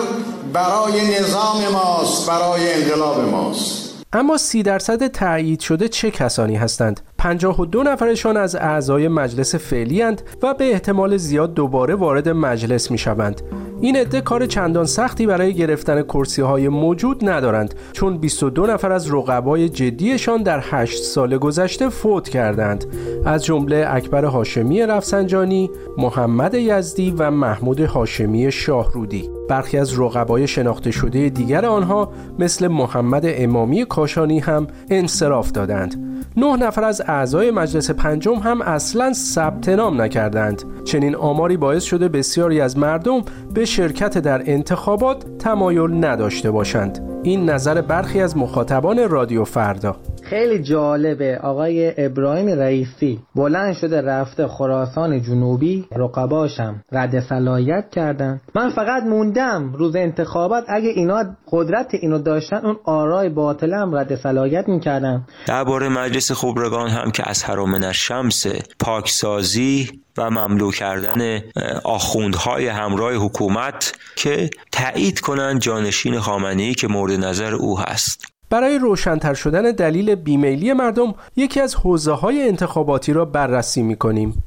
برای 0.54 1.20
نظام 1.20 1.68
ماست 1.74 2.28
برای 2.28 2.74
انقلاب 2.74 3.30
ماست 3.30 3.92
اما 4.14 4.38
سی 4.38 4.64
درصد 4.64 5.08
تایید 5.08 5.60
شده 5.60 5.88
چه 5.88 6.12
کسانی 6.12 6.56
هستند؟ 6.56 7.02
52 7.22 7.84
نفرشان 7.84 8.38
از 8.38 8.56
اعضای 8.56 9.08
مجلس 9.08 9.56
فعلی 9.56 10.04
و 10.42 10.54
به 10.54 10.72
احتمال 10.72 11.18
زیاد 11.18 11.54
دوباره 11.54 11.96
وارد 11.96 12.30
مجلس 12.30 12.92
می 12.92 12.98
شوند. 12.98 13.42
این 13.82 13.98
عده 13.98 14.22
کار 14.22 14.46
چندان 14.46 14.86
سختی 14.86 15.26
برای 15.26 15.54
گرفتن 15.54 16.02
کرسی 16.02 16.42
های 16.42 16.70
موجود 16.70 17.30
ندارند 17.30 17.76
چون 17.94 18.18
22 18.18 18.66
نفر 18.66 18.92
از 18.92 19.14
رقبای 19.14 19.70
جدیشان 19.70 20.44
در 20.44 20.60
8 20.64 21.04
سال 21.04 21.38
گذشته 21.38 21.90
فوت 21.90 22.30
کردند. 22.30 22.86
از 23.26 23.46
جمله 23.46 23.86
اکبر 23.88 24.26
هاشمی 24.26 24.82
رفسنجانی، 24.82 25.70
محمد 25.98 26.54
یزدی 26.54 27.12
و 27.18 27.32
محمود 27.32 27.80
هاشمی 27.80 28.52
شاهرودی. 28.52 29.30
برخی 29.50 29.78
از 29.78 30.00
رقبای 30.00 30.48
شناخته 30.48 30.92
شده 30.92 31.30
دیگر 31.30 31.66
آنها 31.66 32.12
مثل 32.40 32.68
محمد 32.68 33.24
امامی 33.26 33.86
کاشانی 33.86 34.40
هم 34.40 34.68
انصراف 34.90 35.52
دادند. 35.52 36.11
نه 36.38 36.56
نفر 36.56 36.84
از 36.84 37.02
اعضای 37.08 37.52
مجلس 37.52 37.92
پنجم 37.92 38.36
هم 38.36 38.62
اصلا 38.62 39.14
ثبت 39.14 39.70
نام 39.70 40.02
نکردند. 40.02 40.64
چنین 40.86 41.16
آماری 41.16 41.58
باعث 41.58 41.84
شده 41.84 42.08
بسیاری 42.08 42.62
از 42.62 42.78
مردم 42.78 43.22
به 43.54 43.66
شرکت 43.66 44.18
در 44.18 44.42
انتخابات 44.46 45.38
تمایل 45.38 46.06
نداشته 46.06 46.52
باشند. 46.52 47.00
این 47.24 47.50
نظر 47.50 47.82
برخی 47.82 48.22
از 48.22 48.38
مخاطبان 48.38 49.10
رادیو 49.10 49.44
فردا. 49.44 49.96
خیلی 50.32 50.64
جالبه. 50.64 51.38
آقای 51.38 52.06
ابراهیم 52.06 52.60
رئیسی 52.60 53.20
بلند 53.36 53.74
شده 53.74 54.02
رفته 54.02 54.48
خراسان 54.48 55.22
جنوبی 55.22 55.86
رقباشم 55.92 56.84
رد 56.92 57.20
صلاحیت 57.20 57.86
کردن. 57.92 58.42
من 58.56 58.70
فقط 58.70 59.04
موندم 59.04 59.74
روز 59.74 59.96
انتخابات 59.96 60.64
اگه 60.68 60.90
اینا 60.90 61.24
قدرت 61.52 61.88
اینو 61.94 62.20
داشتن 62.20 62.66
اون 62.66 62.78
آرای 62.86 63.30
باطلم 63.30 63.96
رد 63.96 64.16
صلاحیت 64.16 64.66
می‌کردن. 64.68 65.28
درباره 65.48 65.90
مجلس 65.90 66.32
خبرگان 66.32 66.90
هم 66.90 67.12
که 67.12 67.30
از 67.30 67.44
حرام 67.44 67.74
الشمس 67.74 68.46
پاکسازی 68.80 69.90
و 70.18 70.30
مملو 70.30 70.72
کردن 70.72 71.42
آخوندهای 71.84 72.68
همراه 72.68 73.14
حکومت 73.14 73.94
که 74.16 74.50
تایید 74.72 75.20
کنند 75.20 75.62
جانشین 75.62 76.20
خامنه‌ای 76.20 76.74
که 76.74 76.88
مورد 76.88 77.26
نظر 77.26 77.54
او 77.54 77.80
هست. 77.80 78.31
برای 78.52 78.78
روشنتر 78.78 79.34
شدن 79.34 79.62
دلیل 79.72 80.16
بیمیلی 80.16 80.74
مردم 80.74 81.16
یکی 81.36 81.62
از 81.62 81.76
حوزه 81.76 82.12
های 82.12 82.48
انتخاباتی 82.48 83.14
را 83.14 83.26
بررسی 83.26 83.84
می 83.84 83.96
کنیم. 83.96 84.44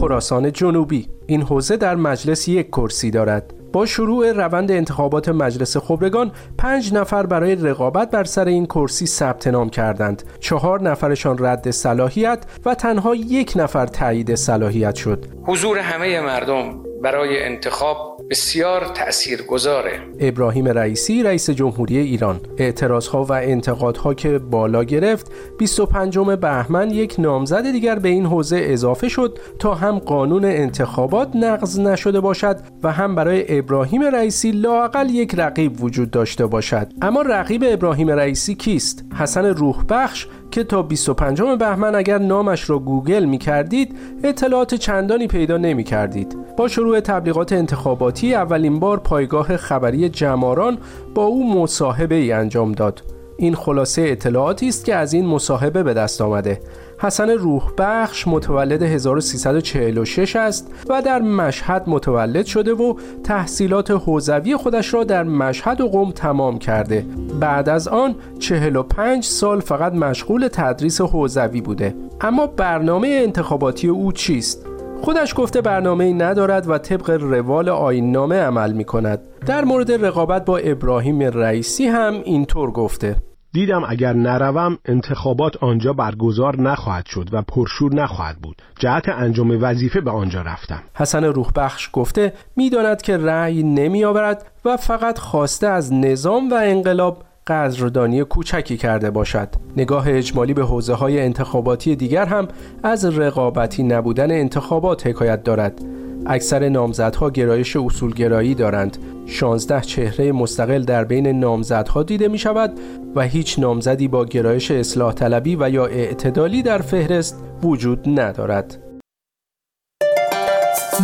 خراسان 0.00 0.52
جنوبی. 0.52 1.08
این 1.26 1.42
حوزه 1.42 1.76
در 1.76 1.96
مجلس 1.96 2.48
یک 2.48 2.66
کرسی 2.66 3.10
دارد. 3.10 3.54
با 3.72 3.86
شروع 3.86 4.32
روند 4.32 4.70
انتخابات 4.70 5.28
مجلس 5.28 5.76
خبرگان 5.76 6.32
پنج 6.58 6.94
نفر 6.94 7.26
برای 7.26 7.54
رقابت 7.54 8.10
بر 8.10 8.24
سر 8.24 8.44
این 8.44 8.66
کرسی 8.66 9.06
ثبت 9.06 9.46
نام 9.46 9.70
کردند. 9.70 10.22
چهار 10.40 10.82
نفرشان 10.82 11.36
رد 11.44 11.70
صلاحیت 11.70 12.44
و 12.66 12.74
تنها 12.74 13.14
یک 13.14 13.52
نفر 13.56 13.86
تایید 13.86 14.34
صلاحیت 14.34 14.94
شد. 14.94 15.24
حضور 15.42 15.78
همه 15.78 16.20
مردم 16.20 16.82
برای 17.02 17.44
انتخاب 17.44 18.17
بسیار 18.30 18.84
تأثیر 18.94 19.42
گذاره 19.42 20.00
ابراهیم 20.20 20.68
رئیسی 20.68 21.22
رئیس 21.22 21.50
جمهوری 21.50 21.98
ایران. 21.98 22.40
اعتراضها 22.58 23.24
و 23.24 23.32
انتقادها 23.32 24.14
که 24.14 24.38
بالا 24.38 24.84
گرفت 24.84 25.32
25 25.58 26.18
بهمن 26.18 26.90
یک 26.90 27.14
نامزد 27.18 27.72
دیگر 27.72 27.98
به 27.98 28.08
این 28.08 28.26
حوزه 28.26 28.60
اضافه 28.62 29.08
شد 29.08 29.38
تا 29.58 29.74
هم 29.74 29.98
قانون 29.98 30.44
انتخابات 30.44 31.36
نقض 31.36 31.80
نشده 31.80 32.20
باشد 32.20 32.60
و 32.82 32.92
هم 32.92 33.14
برای 33.14 33.58
ابراهیم 33.58 34.02
رئیسی 34.02 34.50
لاقل 34.50 35.10
یک 35.10 35.34
رقیب 35.34 35.84
وجود 35.84 36.10
داشته 36.10 36.46
باشد. 36.46 36.92
اما 37.02 37.22
رقیب 37.22 37.64
ابراهیم 37.66 38.10
رئیسی 38.10 38.54
کیست؟ 38.54 39.04
حسن 39.18 39.46
روح 39.46 39.84
بخش 39.88 40.26
که 40.58 40.64
تا 40.64 40.82
25 40.82 41.42
بهمن 41.42 41.94
اگر 41.94 42.18
نامش 42.18 42.70
را 42.70 42.78
گوگل 42.78 43.24
می 43.24 43.38
کردید 43.38 43.96
اطلاعات 44.24 44.74
چندانی 44.74 45.26
پیدا 45.26 45.56
نمی 45.56 45.84
کردید. 45.84 46.36
با 46.56 46.68
شروع 46.68 47.00
تبلیغات 47.00 47.52
انتخاباتی 47.52 48.34
اولین 48.34 48.80
بار 48.80 49.00
پایگاه 49.00 49.56
خبری 49.56 50.08
جماران 50.08 50.78
با 51.14 51.24
او 51.24 51.62
مصاحبه 51.62 52.14
ای 52.14 52.32
انجام 52.32 52.72
داد. 52.72 53.02
این 53.36 53.54
خلاصه 53.54 54.02
اطلاعاتی 54.02 54.68
است 54.68 54.84
که 54.84 54.94
از 54.94 55.12
این 55.12 55.26
مصاحبه 55.26 55.82
به 55.82 55.94
دست 55.94 56.20
آمده. 56.20 56.60
حسن 57.00 57.30
روح 57.30 57.72
بخش 57.78 58.28
متولد 58.28 58.82
1346 58.82 60.36
است 60.36 60.70
و 60.88 61.02
در 61.02 61.22
مشهد 61.22 61.84
متولد 61.86 62.46
شده 62.46 62.74
و 62.74 62.94
تحصیلات 63.24 63.90
حوزوی 63.90 64.56
خودش 64.56 64.94
را 64.94 65.04
در 65.04 65.22
مشهد 65.22 65.80
و 65.80 65.88
قم 65.88 66.10
تمام 66.10 66.58
کرده 66.58 67.06
بعد 67.40 67.68
از 67.68 67.88
آن 67.88 68.14
45 68.38 69.24
سال 69.24 69.60
فقط 69.60 69.92
مشغول 69.92 70.48
تدریس 70.52 71.00
حوزوی 71.00 71.60
بوده 71.60 71.94
اما 72.20 72.46
برنامه 72.46 73.08
انتخاباتی 73.08 73.88
او 73.88 74.12
چیست؟ 74.12 74.66
خودش 75.02 75.34
گفته 75.36 75.60
برنامه 75.60 76.04
ای 76.04 76.14
ندارد 76.14 76.68
و 76.68 76.78
طبق 76.78 77.10
روال 77.10 77.68
آین 77.68 78.12
نامه 78.12 78.36
عمل 78.36 78.72
می 78.72 78.84
کند. 78.84 79.20
در 79.46 79.64
مورد 79.64 80.04
رقابت 80.04 80.44
با 80.44 80.58
ابراهیم 80.58 81.22
رئیسی 81.22 81.86
هم 81.86 82.14
اینطور 82.24 82.70
گفته 82.70 83.16
دیدم 83.52 83.82
اگر 83.88 84.12
نروم 84.12 84.78
انتخابات 84.84 85.56
آنجا 85.56 85.92
برگزار 85.92 86.60
نخواهد 86.60 87.06
شد 87.06 87.28
و 87.32 87.42
پرشور 87.42 87.94
نخواهد 87.94 88.36
بود. 88.36 88.62
جهت 88.78 89.08
انجام 89.08 89.58
وظیفه 89.62 90.00
به 90.00 90.10
آنجا 90.10 90.42
رفتم. 90.42 90.82
حسن 90.94 91.24
روحبخش 91.24 91.90
گفته 91.92 92.32
می‌داند 92.56 93.02
که 93.02 93.16
رأی 93.16 93.62
نمی 93.62 94.04
آورد 94.04 94.46
و 94.64 94.76
فقط 94.76 95.18
خواسته 95.18 95.66
از 95.66 95.92
نظام 95.92 96.50
و 96.50 96.54
انقلاب 96.54 97.24
قدردانی 97.46 98.24
کوچکی 98.24 98.76
کرده 98.76 99.10
باشد. 99.10 99.48
نگاه 99.76 100.04
اجمالی 100.08 100.54
به 100.54 100.64
حوزه 100.64 100.94
های 100.94 101.20
انتخاباتی 101.20 101.96
دیگر 101.96 102.26
هم 102.26 102.48
از 102.82 103.18
رقابتی 103.18 103.82
نبودن 103.82 104.30
انتخابات 104.30 105.06
حکایت 105.06 105.42
دارد. 105.42 105.84
اکثر 106.28 106.68
نامزدها 106.68 107.30
گرایش 107.30 107.76
اصولگرایی 107.76 108.54
دارند 108.54 108.98
16 109.26 109.80
چهره 109.80 110.32
مستقل 110.32 110.82
در 110.82 111.04
بین 111.04 111.26
نامزدها 111.26 112.02
دیده 112.02 112.28
می 112.28 112.38
شود 112.38 112.72
و 113.14 113.22
هیچ 113.22 113.58
نامزدی 113.58 114.08
با 114.08 114.24
گرایش 114.24 114.70
اصلاح 114.70 115.12
طلبی 115.12 115.56
و 115.60 115.70
یا 115.70 115.86
اعتدالی 115.86 116.62
در 116.62 116.78
فهرست 116.78 117.44
وجود 117.62 118.20
ندارد. 118.20 118.87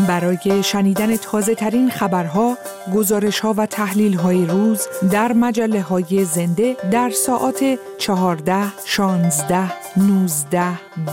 برای 0.08 0.62
شنیدن 0.62 1.16
تازه 1.16 1.54
ترین 1.54 1.90
خبرها، 1.90 2.58
گزارش 2.94 3.40
ها 3.40 3.54
و 3.56 3.66
تحلیل 3.66 4.14
های 4.14 4.46
روز 4.46 4.86
در 5.10 5.32
مجله 5.32 5.82
های 5.82 6.24
زنده 6.24 6.76
در 6.90 7.10
ساعات 7.10 7.78
14, 7.98 8.64
16, 8.86 9.72
19, 9.96 10.62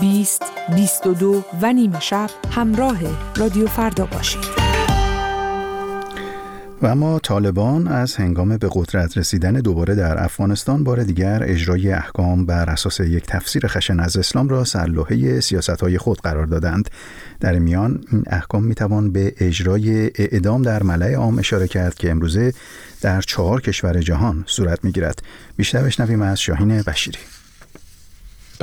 20, 0.00 0.42
22 0.76 1.44
و 1.62 1.72
نیمه 1.72 2.00
شب 2.00 2.30
همراه 2.50 2.98
رادیو 3.36 3.66
فردا 3.66 4.06
باشید. 4.06 4.62
و 6.82 6.86
اما 6.86 7.18
طالبان 7.18 7.88
از 7.88 8.16
هنگام 8.16 8.56
به 8.56 8.68
قدرت 8.72 9.18
رسیدن 9.18 9.52
دوباره 9.52 9.94
در 9.94 10.24
افغانستان 10.24 10.84
بار 10.84 11.02
دیگر 11.02 11.42
اجرای 11.42 11.92
احکام 11.92 12.46
بر 12.46 12.70
اساس 12.70 13.00
یک 13.00 13.26
تفسیر 13.26 13.66
خشن 13.66 14.00
از 14.00 14.16
اسلام 14.16 14.48
را 14.48 14.64
سرلوحه 14.64 15.40
سیاست 15.40 15.80
های 15.80 15.98
خود 15.98 16.20
قرار 16.20 16.46
دادند 16.46 16.90
در 17.42 17.58
میان 17.58 18.04
این 18.12 18.22
احکام 18.26 18.64
می‌توان 18.64 19.12
به 19.12 19.34
اجرای 19.38 20.10
اعدام 20.14 20.62
در 20.62 20.82
ملع 20.82 21.14
عام 21.14 21.38
اشاره 21.38 21.68
کرد 21.68 21.94
که 21.94 22.10
امروزه 22.10 22.54
در 23.00 23.20
چهار 23.20 23.60
کشور 23.60 24.00
جهان 24.00 24.44
صورت 24.46 24.84
می‌گیرد. 24.84 25.22
بیشتر 25.56 25.82
بشنویم 25.82 26.22
از 26.22 26.40
شاهین 26.40 26.82
بشیری. 26.82 27.18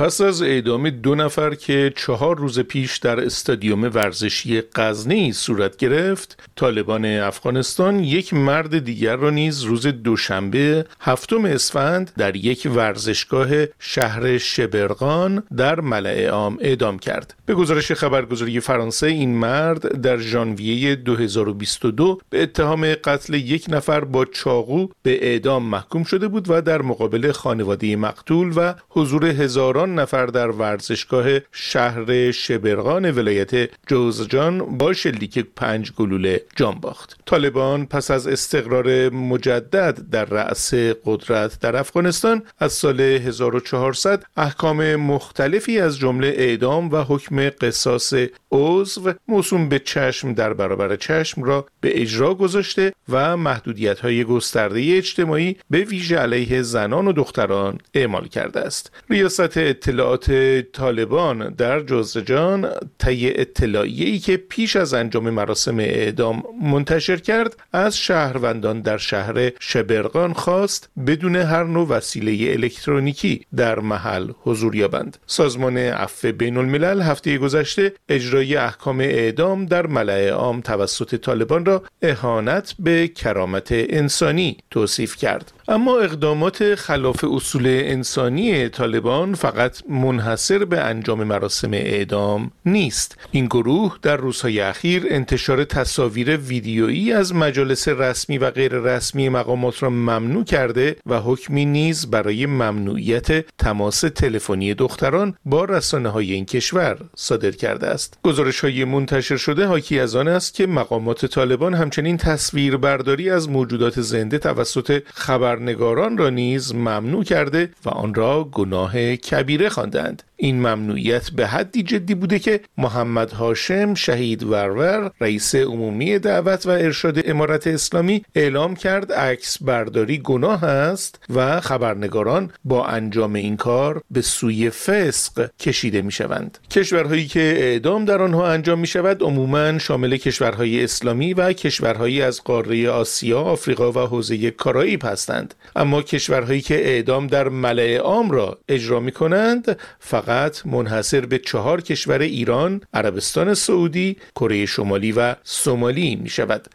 پس 0.00 0.20
از 0.20 0.42
اعدام 0.42 0.90
دو 0.90 1.14
نفر 1.14 1.54
که 1.54 1.92
چهار 1.96 2.38
روز 2.38 2.60
پیش 2.60 2.96
در 2.96 3.20
استادیوم 3.20 3.84
ورزشی 3.84 4.62
غزنی 4.74 5.32
صورت 5.32 5.76
گرفت 5.76 6.42
طالبان 6.56 7.04
افغانستان 7.04 7.98
یک 8.04 8.34
مرد 8.34 8.78
دیگر 8.78 9.16
را 9.16 9.30
نیز 9.30 9.62
روز 9.62 9.86
دوشنبه 9.86 10.86
هفتم 11.00 11.44
اسفند 11.44 12.12
در 12.16 12.36
یک 12.36 12.68
ورزشگاه 12.74 13.48
شهر 13.78 14.38
شبرغان 14.38 15.42
در 15.56 15.80
ملع 15.80 16.26
عام 16.26 16.58
اعدام 16.60 16.98
کرد. 16.98 17.34
به 17.46 17.54
گزارش 17.54 17.92
خبرگزاری 17.92 18.60
فرانسه 18.60 19.06
این 19.06 19.34
مرد 19.34 20.00
در 20.00 20.18
ژانویه 20.18 20.96
2022 20.96 22.20
به 22.30 22.42
اتهام 22.42 22.94
قتل 22.94 23.34
یک 23.34 23.66
نفر 23.68 24.04
با 24.04 24.24
چاقو 24.24 24.86
به 25.02 25.26
اعدام 25.26 25.62
محکوم 25.62 26.04
شده 26.04 26.28
بود 26.28 26.46
و 26.48 26.62
در 26.62 26.82
مقابل 26.82 27.32
خانواده 27.32 27.96
مقتول 27.96 28.52
و 28.56 28.74
حضور 28.88 29.26
هزاران 29.26 29.89
نفر 29.94 30.26
در 30.26 30.50
ورزشگاه 30.50 31.26
شهر 31.52 32.30
شبرغان 32.30 33.10
ولایت 33.10 33.70
جوزجان 33.86 34.78
با 34.78 34.92
شلیک 34.92 35.38
پنج 35.56 35.92
گلوله 35.92 36.42
جان 36.56 36.74
باخت. 36.74 37.16
طالبان 37.26 37.86
پس 37.86 38.10
از 38.10 38.26
استقرار 38.26 39.08
مجدد 39.08 39.98
در 40.10 40.24
رأس 40.24 40.74
قدرت 41.04 41.60
در 41.60 41.76
افغانستان 41.76 42.42
از 42.58 42.72
سال 42.72 43.00
1400 43.00 44.24
احکام 44.36 44.96
مختلفی 44.96 45.80
از 45.80 45.98
جمله 45.98 46.34
اعدام 46.36 46.90
و 46.92 46.96
حکم 46.96 47.50
قصاص 47.50 48.14
عضو 48.52 49.12
موسوم 49.28 49.68
به 49.68 49.78
چشم 49.78 50.32
در 50.32 50.52
برابر 50.52 50.96
چشم 50.96 51.42
را 51.42 51.66
به 51.80 52.02
اجرا 52.02 52.34
گذاشته 52.34 52.92
و 53.08 53.36
محدودیت 53.36 54.00
های 54.00 54.24
گسترده 54.24 54.96
اجتماعی 54.96 55.56
به 55.70 55.78
ویژه 55.78 56.18
علیه 56.18 56.62
زنان 56.62 57.08
و 57.08 57.12
دختران 57.12 57.78
اعمال 57.94 58.28
کرده 58.28 58.60
است. 58.60 58.92
ریاست 59.10 59.69
اطلاعات 59.70 60.32
طالبان 60.72 61.54
در 61.54 61.80
جزجان 61.80 62.70
طی 62.98 63.32
اطلاعیه‌ای 63.34 64.18
که 64.18 64.36
پیش 64.36 64.76
از 64.76 64.94
انجام 64.94 65.30
مراسم 65.30 65.78
اعدام 65.78 66.42
منتشر 66.62 67.16
کرد 67.16 67.56
از 67.72 67.96
شهروندان 67.96 68.80
در 68.80 68.98
شهر 68.98 69.52
شبرغان 69.60 70.32
خواست 70.32 70.88
بدون 71.06 71.36
هر 71.36 71.64
نوع 71.64 71.88
وسیله 71.88 72.52
الکترونیکی 72.52 73.46
در 73.56 73.78
محل 73.78 74.30
حضور 74.42 74.76
یابند. 74.76 75.16
سازمان 75.26 75.76
عفو 75.76 76.32
بین 76.32 76.56
الملل 76.56 77.02
هفته 77.02 77.38
گذشته 77.38 77.92
اجرای 78.08 78.56
احکام 78.56 79.00
اعدام 79.00 79.66
در 79.66 79.86
ملع 79.86 80.28
عام 80.30 80.60
توسط 80.60 81.14
طالبان 81.14 81.64
را 81.64 81.82
اهانت 82.02 82.74
به 82.78 83.08
کرامت 83.08 83.68
انسانی 83.70 84.56
توصیف 84.70 85.16
کرد. 85.16 85.52
اما 85.70 85.98
اقدامات 85.98 86.74
خلاف 86.74 87.24
اصول 87.24 87.66
انسانی 87.66 88.68
طالبان 88.68 89.34
فقط 89.34 89.82
منحصر 89.88 90.64
به 90.64 90.80
انجام 90.80 91.24
مراسم 91.24 91.72
اعدام 91.72 92.50
نیست. 92.66 93.18
این 93.30 93.46
گروه 93.46 93.98
در 94.02 94.16
روزهای 94.16 94.60
اخیر 94.60 95.06
انتشار 95.10 95.64
تصاویر 95.64 96.36
ویدیویی 96.36 97.12
از 97.12 97.34
مجالس 97.34 97.88
رسمی 97.88 98.38
و 98.38 98.50
غیر 98.50 98.72
رسمی 98.72 99.28
مقامات 99.28 99.82
را 99.82 99.90
ممنوع 99.90 100.44
کرده 100.44 100.96
و 101.06 101.20
حکمی 101.20 101.64
نیز 101.64 102.10
برای 102.10 102.46
ممنوعیت 102.46 103.56
تماس 103.56 104.00
تلفنی 104.00 104.74
دختران 104.74 105.34
با 105.44 105.64
رسانه 105.64 106.08
های 106.08 106.32
این 106.32 106.44
کشور 106.44 106.98
صادر 107.16 107.50
کرده 107.50 107.86
است. 107.86 108.18
گزارش 108.22 108.60
های 108.60 108.84
منتشر 108.84 109.36
شده 109.36 109.66
حاکی 109.66 110.00
از 110.00 110.16
آن 110.16 110.28
است 110.28 110.54
که 110.54 110.66
مقامات 110.66 111.26
طالبان 111.26 111.74
همچنین 111.74 112.16
تصویر 112.16 112.76
برداری 112.76 113.30
از 113.30 113.48
موجودات 113.48 114.00
زنده 114.00 114.38
توسط 114.38 115.02
خبر 115.14 115.59
خبرنگاران 115.60 116.18
را 116.18 116.30
نیز 116.30 116.74
ممنوع 116.74 117.24
کرده 117.24 117.70
و 117.84 117.88
آن 117.88 118.14
را 118.14 118.44
گناه 118.44 119.16
کبیره 119.16 119.68
خواندند. 119.68 120.22
این 120.42 120.56
ممنوعیت 120.56 121.30
به 121.30 121.46
حدی 121.46 121.82
جدی 121.82 122.14
بوده 122.14 122.38
که 122.38 122.60
محمد 122.78 123.30
هاشم 123.30 123.94
شهید 123.94 124.42
ورور 124.42 125.10
رئیس 125.20 125.54
عمومی 125.54 126.18
دعوت 126.18 126.66
و 126.66 126.70
ارشاد 126.70 127.30
امارت 127.30 127.66
اسلامی 127.66 128.24
اعلام 128.34 128.76
کرد 128.76 129.12
عکس 129.12 129.62
برداری 129.62 130.18
گناه 130.18 130.64
است 130.64 131.18
و 131.34 131.60
خبرنگاران 131.60 132.50
با 132.64 132.86
انجام 132.86 133.34
این 133.34 133.56
کار 133.56 134.02
به 134.10 134.20
سوی 134.20 134.70
فسق 134.70 135.50
کشیده 135.60 136.02
می 136.02 136.12
شوند 136.12 136.58
کشورهایی 136.70 137.26
که 137.26 137.54
اعدام 137.56 138.04
در 138.04 138.22
آنها 138.22 138.48
انجام 138.48 138.78
می 138.78 138.86
شود 138.86 139.22
عموما 139.22 139.78
شامل 139.78 140.16
کشورهای 140.16 140.84
اسلامی 140.84 141.34
و 141.34 141.52
کشورهایی 141.52 142.22
از 142.22 142.44
قاره 142.44 142.90
آسیا، 142.90 143.40
آفریقا 143.40 143.92
و 143.92 143.98
حوزه 143.98 144.50
کارائیب 144.50 145.04
هستند. 145.04 145.49
اما 145.76 146.02
کشورهایی 146.02 146.60
که 146.60 146.74
اعدام 146.74 147.26
در 147.26 147.48
ملع 147.48 147.96
عام 147.96 148.30
را 148.30 148.58
اجرا 148.68 149.00
می 149.00 149.12
کنند 149.12 149.76
فقط 149.98 150.66
منحصر 150.66 151.20
به 151.26 151.38
چهار 151.38 151.80
کشور 151.80 152.18
ایران، 152.18 152.80
عربستان 152.94 153.54
سعودی، 153.54 154.16
کره 154.34 154.66
شمالی 154.66 155.12
و 155.12 155.34
سومالی 155.42 156.16
می 156.16 156.28
شود. 156.28 156.68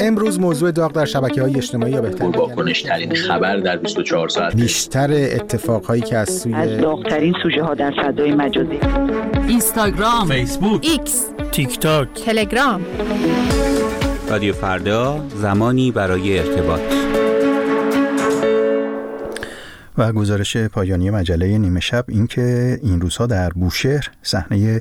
امروز 0.00 0.40
موضوع 0.40 0.70
داغ 0.70 0.92
در 0.92 1.04
شبکه 1.04 1.42
های 1.42 1.56
اجتماعی 1.56 1.92
یا 1.92 2.00
بهتر 2.00 2.24
واکنش 2.24 2.82
ترین 2.82 3.14
خبر 3.14 3.56
در 3.56 3.76
24 3.76 4.28
ساعت. 4.28 4.56
بیشتر 4.56 5.10
اتفاق 5.12 5.84
هایی 5.84 6.02
که 6.02 6.16
از 6.16 6.40
سوی 6.40 6.54
از 6.54 6.80
داغترین 6.80 7.34
سوژه 7.42 7.62
ها 7.62 7.74
در 7.74 7.90
فضای 7.90 8.34
مجازی. 8.34 8.78
اینستاگرام 9.48 10.28
فیسبوک 10.28 10.86
ایکس 10.86 11.26
تیک 11.52 11.78
تاک. 11.78 12.08
تلگرام. 12.24 12.84
رادیو 14.30 14.52
فردا 14.52 15.28
زمانی 15.28 15.92
برای 15.92 16.38
ارتباط. 16.38 16.80
و 19.98 20.12
گزارش 20.12 20.56
پایانی 20.56 21.10
مجله 21.10 21.58
نیمه 21.58 21.80
شب 21.80 22.04
اینکه 22.08 22.78
این 22.82 23.00
روزها 23.00 23.26
در 23.26 23.50
بوشهر 23.50 24.10
صحنه 24.22 24.80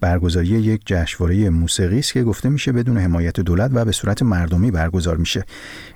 برگزاری 0.00 0.46
یک 0.46 0.82
جشنواره 0.86 1.50
موسیقی 1.50 1.98
است 1.98 2.12
که 2.12 2.22
گفته 2.22 2.48
میشه 2.48 2.72
بدون 2.72 2.98
حمایت 2.98 3.40
دولت 3.40 3.70
و 3.74 3.84
به 3.84 3.92
صورت 3.92 4.22
مردمی 4.22 4.70
برگزار 4.70 5.16
میشه. 5.16 5.44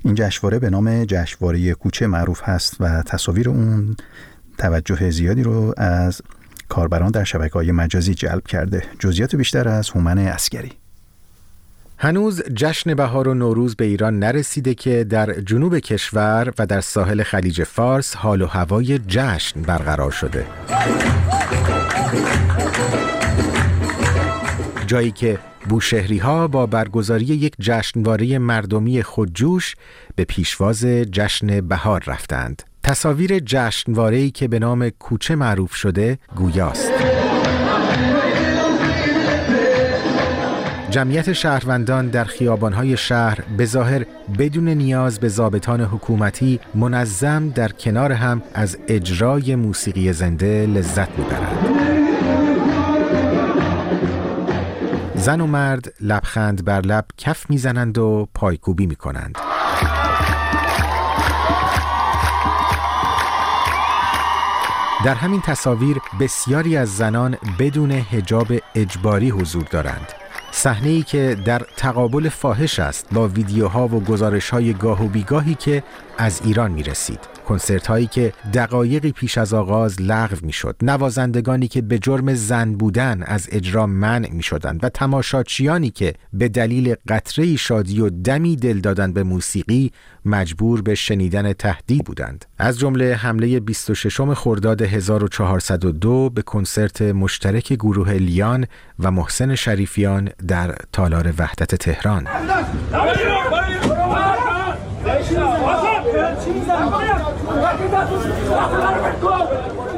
این 0.05 0.15
جشنواره 0.15 0.59
به 0.59 0.71
نام 0.71 1.05
جشنواره 1.05 1.75
کوچه 1.75 2.07
معروف 2.07 2.41
هست 2.45 2.77
و 2.81 3.03
تصاویر 3.03 3.49
اون 3.49 3.97
توجه 4.59 5.11
زیادی 5.11 5.43
رو 5.43 5.75
از 5.77 6.23
کاربران 6.69 7.11
در 7.11 7.25
شبکه 7.25 7.55
های 7.55 7.73
مجازی 7.73 8.15
جلب 8.15 8.47
کرده. 8.47 8.83
جزئیات 8.99 9.37
بیشتر 9.37 9.69
از 9.69 9.91
هومن 9.91 10.19
اسکری 10.19 10.73
هنوز 12.01 12.43
جشن 12.43 12.95
بهار 12.95 13.29
و 13.29 13.35
نوروز 13.35 13.77
به 13.77 13.85
ایران 13.85 14.19
نرسیده 14.19 14.75
که 14.75 15.05
در 15.05 15.33
جنوب 15.41 15.79
کشور 15.79 16.53
و 16.59 16.67
در 16.67 16.81
ساحل 16.81 17.23
خلیج 17.23 17.65
فارس 17.65 18.15
حال 18.15 18.43
و 18.43 18.47
هوای 18.47 18.99
جشن 18.99 19.63
برقرار 19.63 20.11
شده. 20.11 20.47
جایی 24.87 25.11
که 25.11 25.39
بوشهری 25.69 26.19
ها 26.19 26.49
با 26.49 26.67
برگزاری 26.67 27.25
یک 27.25 27.55
جشنواره 27.61 28.39
مردمی 28.39 29.03
خودجوش 29.03 29.75
به 30.17 30.25
پیشواز 30.25 30.85
جشن 30.85 31.61
بهار 31.61 32.03
رفتند. 32.07 32.63
تصاویر 32.83 33.39
جشنواره‌ای 33.39 34.31
که 34.31 34.49
به 34.49 34.59
نام 34.59 34.89
کوچه 34.89 35.35
معروف 35.35 35.75
شده 35.75 36.19
گویاست. 36.37 37.08
جمعیت 40.91 41.33
شهروندان 41.33 42.09
در 42.09 42.25
خیابانهای 42.25 42.97
شهر 42.97 43.39
به 43.57 43.65
ظاهر 43.65 44.07
بدون 44.39 44.69
نیاز 44.69 45.21
به 45.21 45.29
ضابطان 45.29 45.81
حکومتی 45.81 46.61
منظم 46.75 47.49
در 47.49 47.69
کنار 47.69 48.13
هم 48.13 48.43
از 48.55 48.79
اجرای 48.89 49.57
موسیقی 49.57 50.13
زنده 50.13 50.67
لذت 50.67 51.09
می‌برند. 51.19 51.67
زن 55.15 55.41
و 55.41 55.47
مرد 55.47 55.93
لبخند 56.01 56.65
بر 56.65 56.81
لب 56.81 57.05
کف 57.19 57.51
می‌زنند 57.51 57.99
و 57.99 58.29
پایکوبی 58.35 58.87
می‌کنند. 58.87 59.39
در 65.05 65.15
همین 65.15 65.41
تصاویر 65.41 65.97
بسیاری 66.21 66.77
از 66.77 66.97
زنان 66.97 67.37
بدون 67.59 67.91
حجاب 67.91 68.47
اجباری 68.75 69.31
حضور 69.31 69.65
دارند. 69.65 70.13
صحنه 70.59 70.89
ای 70.89 71.03
که 71.03 71.37
در 71.45 71.63
تقابل 71.77 72.29
فاحش 72.29 72.79
است 72.79 73.07
با 73.13 73.29
ویدیوها 73.29 73.89
و 73.89 74.01
گزارش 74.01 74.51
های 74.51 74.75
گاه 74.75 75.05
و 75.05 75.09
بیگاهی 75.09 75.55
که 75.55 75.83
از 76.19 76.41
ایران 76.45 76.71
می 76.71 76.83
رسید. 76.83 77.38
کنسرت 77.49 77.87
هایی 77.87 78.07
که 78.07 78.33
دقایقی 78.55 79.13
پیش 79.13 79.39
از 79.39 79.55
آغاز 79.55 80.03
لغو 80.03 80.37
می 80.43 80.53
شد. 80.53 80.77
نوازندگانی 80.83 81.69
که 81.69 81.83
به 81.83 81.99
جرم 81.99 82.35
زن 82.35 82.73
بودن 82.73 83.23
از 83.23 83.49
اجرا 83.53 83.87
منع 83.87 84.31
می 84.31 84.43
شدند 84.43 84.85
و 84.85 84.89
تماشاچیانی 84.89 85.91
که 85.91 86.15
به 86.33 86.49
دلیل 86.49 86.95
قطره 87.09 87.57
شادی 87.57 88.01
و 88.01 88.11
دمی 88.11 88.57
دل 88.57 88.79
دادن 88.79 89.13
به 89.13 89.23
موسیقی 89.23 89.93
مجبور 90.25 90.83
به 90.83 90.95
شنیدن 90.95 91.53
تهدید 91.53 92.05
بودند. 92.05 92.45
از 92.59 92.79
جمله 92.79 93.15
حمله 93.15 93.61
26 93.61 94.21
خرداد 94.21 94.83
1402 94.83 96.31
به 96.31 96.43
کنسرت 96.43 97.03
مشترک 97.03 97.73
گروه 97.73 98.13
لیان 98.13 98.67
و 98.99 99.11
محسن 99.11 99.55
شریفیان 99.55 100.29
در 100.49 100.75
تالار 100.93 101.33
وحدت 101.39 101.75
تهران. 101.75 102.29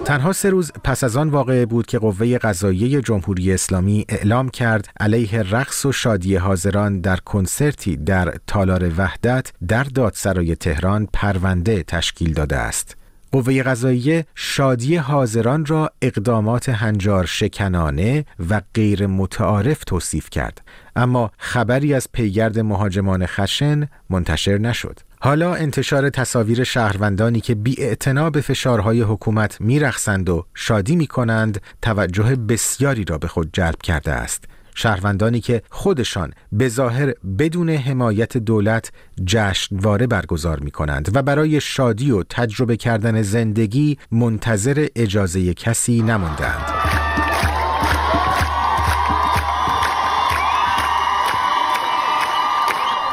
تنها 0.04 0.32
سه 0.32 0.50
روز 0.50 0.72
پس 0.84 1.04
از 1.04 1.16
آن 1.16 1.28
واقعه 1.28 1.66
بود 1.66 1.86
که 1.86 1.98
قوه 1.98 2.38
قضاییه 2.38 3.00
جمهوری 3.00 3.52
اسلامی 3.52 4.04
اعلام 4.08 4.48
کرد 4.48 4.88
علیه 5.00 5.42
رقص 5.42 5.86
و 5.86 5.92
شادی 5.92 6.36
حاضران 6.36 7.00
در 7.00 7.16
کنسرتی 7.16 7.96
در 7.96 8.34
تالار 8.46 8.92
وحدت 8.96 9.52
در 9.68 9.84
دادسرای 9.84 10.56
تهران 10.56 11.08
پرونده 11.12 11.82
تشکیل 11.82 12.32
داده 12.32 12.56
است. 12.56 12.96
قوه 13.32 13.62
قضاییه 13.62 14.26
شادی 14.34 14.96
حاضران 14.96 15.66
را 15.66 15.90
اقدامات 16.02 16.68
هنجار 16.68 17.26
شکنانه 17.26 18.24
و 18.50 18.60
غیر 18.74 19.06
متعارف 19.06 19.84
توصیف 19.84 20.30
کرد 20.30 20.62
اما 20.96 21.30
خبری 21.38 21.94
از 21.94 22.08
پیگرد 22.12 22.58
مهاجمان 22.58 23.26
خشن 23.26 23.88
منتشر 24.10 24.58
نشد 24.58 25.00
حالا 25.22 25.54
انتشار 25.54 26.10
تصاویر 26.10 26.64
شهروندانی 26.64 27.40
که 27.40 27.54
بی 27.54 27.96
به 28.32 28.40
فشارهای 28.40 29.02
حکومت 29.02 29.60
میرخسند 29.60 30.28
و 30.28 30.46
شادی 30.54 30.96
می 30.96 31.06
کنند 31.06 31.60
توجه 31.82 32.36
بسیاری 32.36 33.04
را 33.04 33.18
به 33.18 33.28
خود 33.28 33.50
جلب 33.52 33.82
کرده 33.82 34.12
است 34.12 34.44
شهروندانی 34.74 35.40
که 35.40 35.62
خودشان 35.70 36.32
به 36.52 36.68
ظاهر 36.68 37.14
بدون 37.38 37.70
حمایت 37.70 38.36
دولت 38.36 38.92
جشنواره 39.26 40.06
برگزار 40.06 40.60
می 40.60 40.70
کنند 40.70 41.16
و 41.16 41.22
برای 41.22 41.60
شادی 41.60 42.10
و 42.10 42.22
تجربه 42.22 42.76
کردن 42.76 43.22
زندگی 43.22 43.98
منتظر 44.12 44.86
اجازه 44.96 45.54
کسی 45.54 46.02
نماندند. 46.02 46.64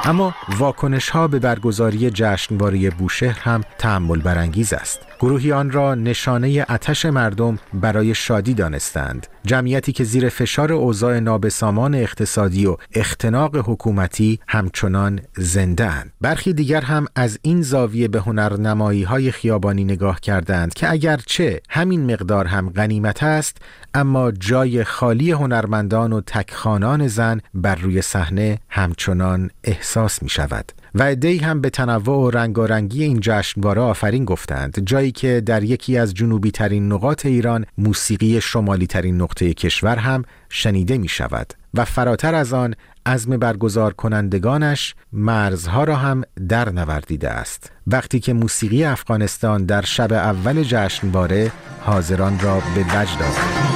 اما 0.07 0.35
واکنش 0.57 1.09
ها 1.09 1.27
به 1.27 1.39
برگزاری 1.39 2.09
جشنواره 2.09 2.89
بوشهر 2.89 3.39
هم 3.39 3.61
تعمل 3.77 4.21
برانگیز 4.21 4.73
است. 4.73 5.06
گروهی 5.19 5.51
آن 5.51 5.71
را 5.71 5.95
نشانه 5.95 6.65
اتش 6.69 7.05
مردم 7.05 7.59
برای 7.73 8.15
شادی 8.15 8.53
دانستند. 8.53 9.27
جمعیتی 9.45 9.91
که 9.91 10.03
زیر 10.03 10.29
فشار 10.29 10.73
اوضاع 10.73 11.19
نابسامان 11.19 11.95
اقتصادی 11.95 12.65
و 12.65 12.77
اختناق 12.93 13.55
حکومتی 13.55 14.39
همچنان 14.47 15.19
زنده 15.37 15.85
اند. 15.85 16.11
برخی 16.21 16.53
دیگر 16.53 16.81
هم 16.81 17.05
از 17.15 17.39
این 17.41 17.61
زاویه 17.61 18.07
به 18.07 18.19
هنرنمایی 18.19 19.03
های 19.03 19.31
خیابانی 19.31 19.83
نگاه 19.83 20.19
کردند 20.19 20.73
که 20.73 20.91
اگرچه 20.91 21.61
همین 21.69 22.13
مقدار 22.13 22.45
هم 22.45 22.69
غنیمت 22.69 23.23
است 23.23 23.57
اما 23.93 24.31
جای 24.31 24.83
خالی 24.83 25.31
هنرمندان 25.31 26.13
و 26.13 26.21
تکخانان 26.21 27.07
زن 27.07 27.41
بر 27.53 27.75
روی 27.75 28.01
صحنه 28.01 28.59
همچنان 28.69 29.49
احساس 29.63 30.23
می 30.23 30.29
شود. 30.29 30.71
و 30.95 31.03
ادهی 31.03 31.37
هم 31.37 31.61
به 31.61 31.69
تنوع 31.69 32.17
و 32.17 32.29
رنگارنگی 32.29 33.03
این 33.03 33.19
جشنواره 33.21 33.81
آفرین 33.81 34.25
گفتند 34.25 34.79
جایی 34.85 35.11
که 35.11 35.41
در 35.45 35.63
یکی 35.63 35.97
از 35.97 36.13
جنوبی 36.13 36.51
ترین 36.51 36.91
نقاط 36.91 37.25
ایران 37.25 37.65
موسیقی 37.77 38.41
شمالی 38.41 38.87
ترین 38.87 39.21
نقطه 39.21 39.53
کشور 39.53 39.95
هم 39.95 40.23
شنیده 40.49 40.97
می 40.97 41.07
شود 41.07 41.53
و 41.73 41.85
فراتر 41.85 42.35
از 42.35 42.53
آن 42.53 42.75
عزم 43.05 43.37
برگزار 43.37 43.93
کنندگانش 43.93 44.95
مرزها 45.13 45.83
را 45.83 45.95
هم 45.95 46.23
در 46.49 46.69
نوردیده 46.69 47.29
است. 47.29 47.71
وقتی 47.87 48.19
که 48.19 48.33
موسیقی 48.33 48.83
افغانستان 48.83 49.65
در 49.65 49.81
شب 49.81 50.13
اول 50.13 50.63
جشنواره 50.63 51.51
حاضران 51.81 52.39
را 52.39 52.61
به 52.75 52.81
وجد 52.81 53.21
آورد. 53.21 53.67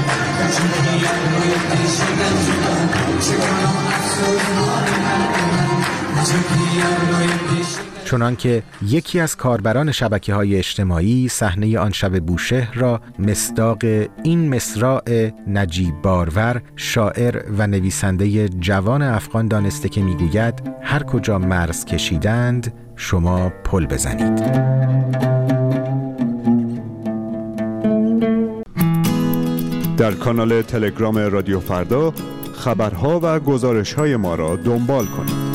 چنانکه 8.11 8.63
یکی 8.87 9.19
از 9.19 9.37
کاربران 9.37 9.91
شبکه 9.91 10.33
های 10.33 10.55
اجتماعی 10.55 11.27
صحنه 11.27 11.79
آن 11.79 11.91
شب 11.91 12.19
بوشهر 12.19 12.73
را 12.73 13.01
مصداق 13.19 13.77
این 14.23 14.55
مصراع 14.55 15.29
نجیب 15.47 16.01
بارور 16.01 16.61
شاعر 16.75 17.43
و 17.57 17.67
نویسنده 17.67 18.49
جوان 18.49 19.01
افغان 19.01 19.47
دانسته 19.47 19.89
که 19.89 20.01
می‌گوید 20.01 20.53
هر 20.81 21.03
کجا 21.03 21.39
مرز 21.39 21.85
کشیدند 21.85 22.73
شما 22.95 23.49
پل 23.63 23.85
بزنید. 23.85 24.35
در 29.97 30.11
کانال 30.11 30.61
تلگرام 30.61 31.17
رادیو 31.17 31.59
فردا 31.59 32.13
خبرها 32.53 33.19
و 33.23 33.39
گزارش 33.39 33.93
های 33.93 34.15
ما 34.15 34.35
را 34.35 34.55
دنبال 34.55 35.05
کنید. 35.05 35.51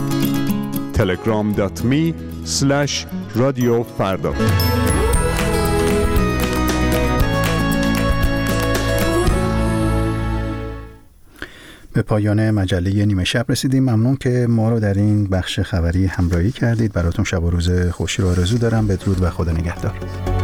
telegram.me 0.96 2.35
رادیو 3.34 3.82
فردا 3.82 4.32
به 11.92 12.02
پایان 12.02 12.50
مجله 12.50 13.04
نیمه 13.04 13.24
شب 13.24 13.46
رسیدیم. 13.48 13.82
ممنون 13.82 14.16
که 14.16 14.46
ما 14.48 14.70
رو 14.70 14.80
در 14.80 14.94
این 14.94 15.26
بخش 15.26 15.60
خبری 15.60 16.06
همراهی 16.06 16.50
کردید. 16.50 16.92
براتون 16.92 17.24
شب 17.24 17.44
و 17.44 17.50
روز 17.50 17.70
خوشی 17.70 18.22
رو 18.22 18.28
آرزو 18.28 18.58
دارم. 18.58 18.86
بدرود 18.86 19.22
و 19.22 19.30
خدا 19.30 19.52
نگهدار. 19.52 20.35